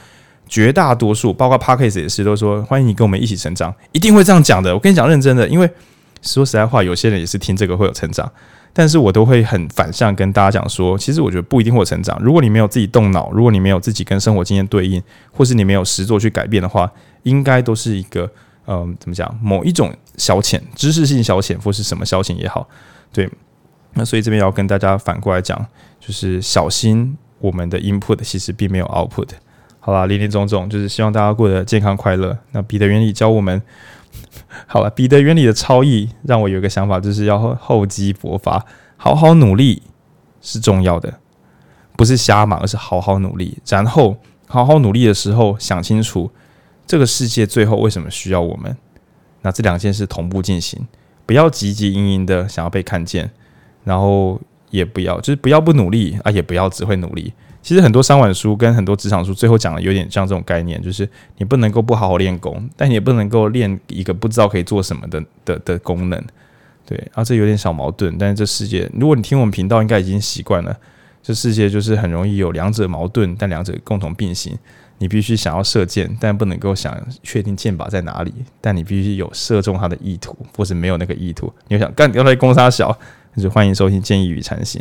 [0.49, 4.73] 绝大多数包括 Podcast 也是都说欢迎你跟我们一起成长，一定会这样讲的。
[4.73, 5.70] 我跟你讲认真的，因为
[6.23, 8.31] 说实在话，有些人也是听这个会有成长。
[8.73, 12.19] 但是我都会很反向跟大家讲说，其实我觉得不一定会有成长。
[12.20, 16.91] 如果你没有自己动脑，如果你没有自己跟生活经验对应，或是你没有实作去改变的话，
[17.23, 18.31] 应该都是一个
[18.67, 19.39] 嗯、怎么讲？
[19.43, 22.69] 某一种消遣，知识性消遣，或是什么消遣也好，
[23.13, 23.31] 对。
[23.95, 25.59] 那所以这边要跟大家反过来讲，
[25.99, 29.29] 就是小心我们的 input 其实并没有 output。
[29.81, 32.37] 好啦，林林总总就是希望大家过得健康快乐。
[32.53, 33.63] 那彼得原理教我们。
[34.67, 38.65] 好了，彼得原理的超意让我有个想法，就是要厚积薄发，
[38.97, 39.83] 好好努力
[40.41, 41.21] 是重要的，
[41.97, 43.59] 不是瞎忙，而是好好努力。
[43.69, 44.17] 然后
[44.47, 46.31] 好好努力的时候，想清楚
[46.87, 48.77] 这个世界最后为什么需要我们。
[49.43, 50.87] 那这两件事同步进行，
[51.25, 53.31] 不要汲汲营营的想要被看见，
[53.85, 54.41] 然后
[54.71, 57.33] 也不要就是不要不努力啊，也不要只会努力。
[57.63, 66.21] 其实很多商管书跟很多职场书最后讲的有点像这种概念，就是你不能够不好好练功，但你也不能够练一个不知道可以做什么的的的功能，
[66.85, 68.17] 对，啊，这有点小矛盾。
[68.19, 70.77] 但是这世界，如果你听我们频道，应该已经习惯了，
[71.23, 74.57] 这世界就是很容易有两者矛盾，但两者共同并行。
[74.98, 81.52] 你必须想要射箭，但不能够想确定箭靶在哪里，但你必须有射中它的意图，或是没有那个意图。
[81.68, 82.97] 你就想干，要来攻杀小，
[83.35, 84.81] 那就欢迎收听《建议与禅行》。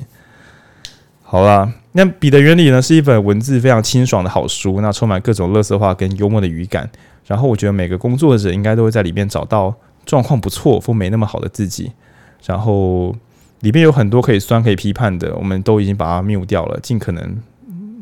[1.21, 6.89] 好啦，那《彼得原理》呢，是一本文字非常清爽的好书，那充满各种乐色话跟幽默的语感。
[7.25, 9.73] 然后我觉得每个工作者应该都会在里面找到
[10.05, 11.91] 状况不错或没那么好的自己。
[12.45, 13.13] 然后
[13.61, 17.35] 里面有很多可以酸可以批判的，我们都已经把它谬掉了，尽可能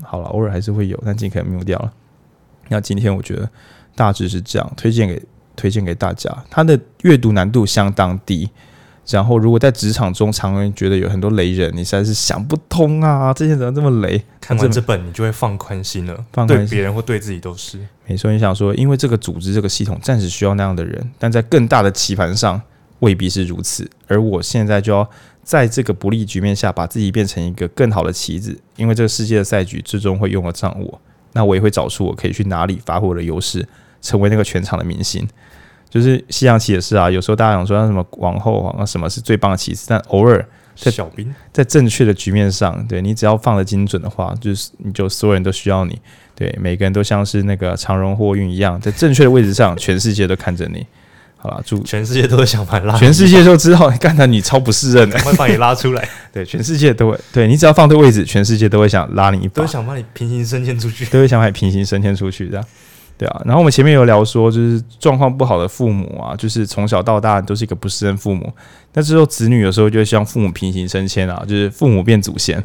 [0.03, 1.91] 好了，偶尔还是会有，但尽可能谬掉了。
[2.69, 3.49] 那今天我觉得
[3.95, 5.21] 大致是这样，推荐给
[5.55, 6.29] 推荐给大家。
[6.49, 8.49] 它的阅读难度相当低。
[9.05, 13.33] 然后，如果在职场中，常人觉得有很多雷人，你实在是想不通啊！
[13.33, 14.23] 这些怎么这么雷？
[14.39, 16.25] 看完这本，你就会放宽心了。
[16.31, 17.77] 放宽心，对别人或对自己都是。
[18.07, 22.61] 没错，你想说，因为这个组织、这个系统暂时需要那样的人，但在更大的棋盘上
[22.99, 23.85] 未必是如此。
[24.07, 25.05] 而我现在就要
[25.43, 31.01] 在这个不利局面下，把自己变成一个更好的棋子，因为这个世界的赛局最终会用得上我。
[31.33, 33.67] 那我也会找出我可以去哪里发挥我的优势，
[34.01, 35.27] 成为那个全场的明星。
[35.89, 40.43] 就是西洋棋也是啊，有时候大家想说什么王后啊，什么是最棒的棋子，但偶尔
[40.75, 46.01] 在小兵在正确的局面上，对你只要放的精准的话，就是你就所有人都需要你，
[46.33, 50.83] 对每个人都像是那个长荣货运一样，在正确的位置上，全世界都看着你。
[51.43, 56.07] 好了，祝全世界都会想把你拉， 全世界都知道干他你超不适任的，会把你拉出来。
[56.31, 62.65] 对，全世界都会，对你只要放对位置，全世界都会想拉你一把，都想把你平行升迁出去，都会想把你平行升迁出去，这样。
[63.17, 68.49] 对啊，然后我们前面有聊说，就是状况不好的父母啊，就是从小到大都是一个不适任父母。
[68.93, 72.61] 那之后子女有时候就会希望父母平行升迁啊，就是父母变祖先，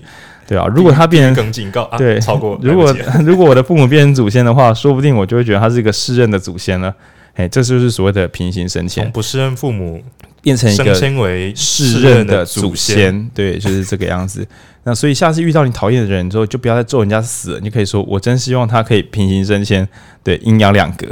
[0.46, 0.66] 对啊。
[0.68, 2.56] 如果他变成更警告，对，啊、超过。
[2.62, 2.94] 如果
[3.26, 6.94] 如果我的父母变成祖先的话，说不定我就会觉得他是一个适任的祖先了。
[7.38, 10.02] 哎，这就是所谓的平行升迁，不适任父母
[10.42, 14.44] 变成一个升迁为适任的祖先，对，就是这个样子。
[14.82, 17.60] 那所以下次遇到你讨厌的人之后，就不要再咒人家死了。
[17.60, 19.88] 你可以说：“我真希望他可以平行升迁，
[20.24, 21.06] 对，阴阳两隔。”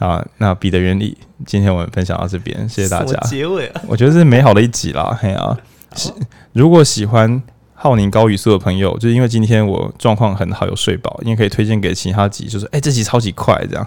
[0.00, 1.16] 啊，那彼得原理，
[1.46, 3.20] 今天我们分享到这边，谢谢大家。
[3.20, 5.16] 结尾啊，我觉得这是美好的一集啦。
[5.20, 5.56] 嘿啊，
[5.90, 6.16] 好
[6.52, 7.40] 如果喜欢
[7.74, 13.86] 浩宁高语速的朋友，就是因为今天我状况很好，有睡饱，因为可以推荐给其他集，就是哎、欸，这集超级快，这样。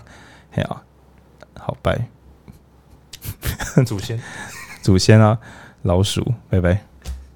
[0.52, 0.80] 嘿啊，
[1.66, 2.08] 好，拜。
[3.88, 4.20] 祖先，
[4.82, 5.40] 祖先啊，
[5.84, 6.93] 老鼠，拜拜。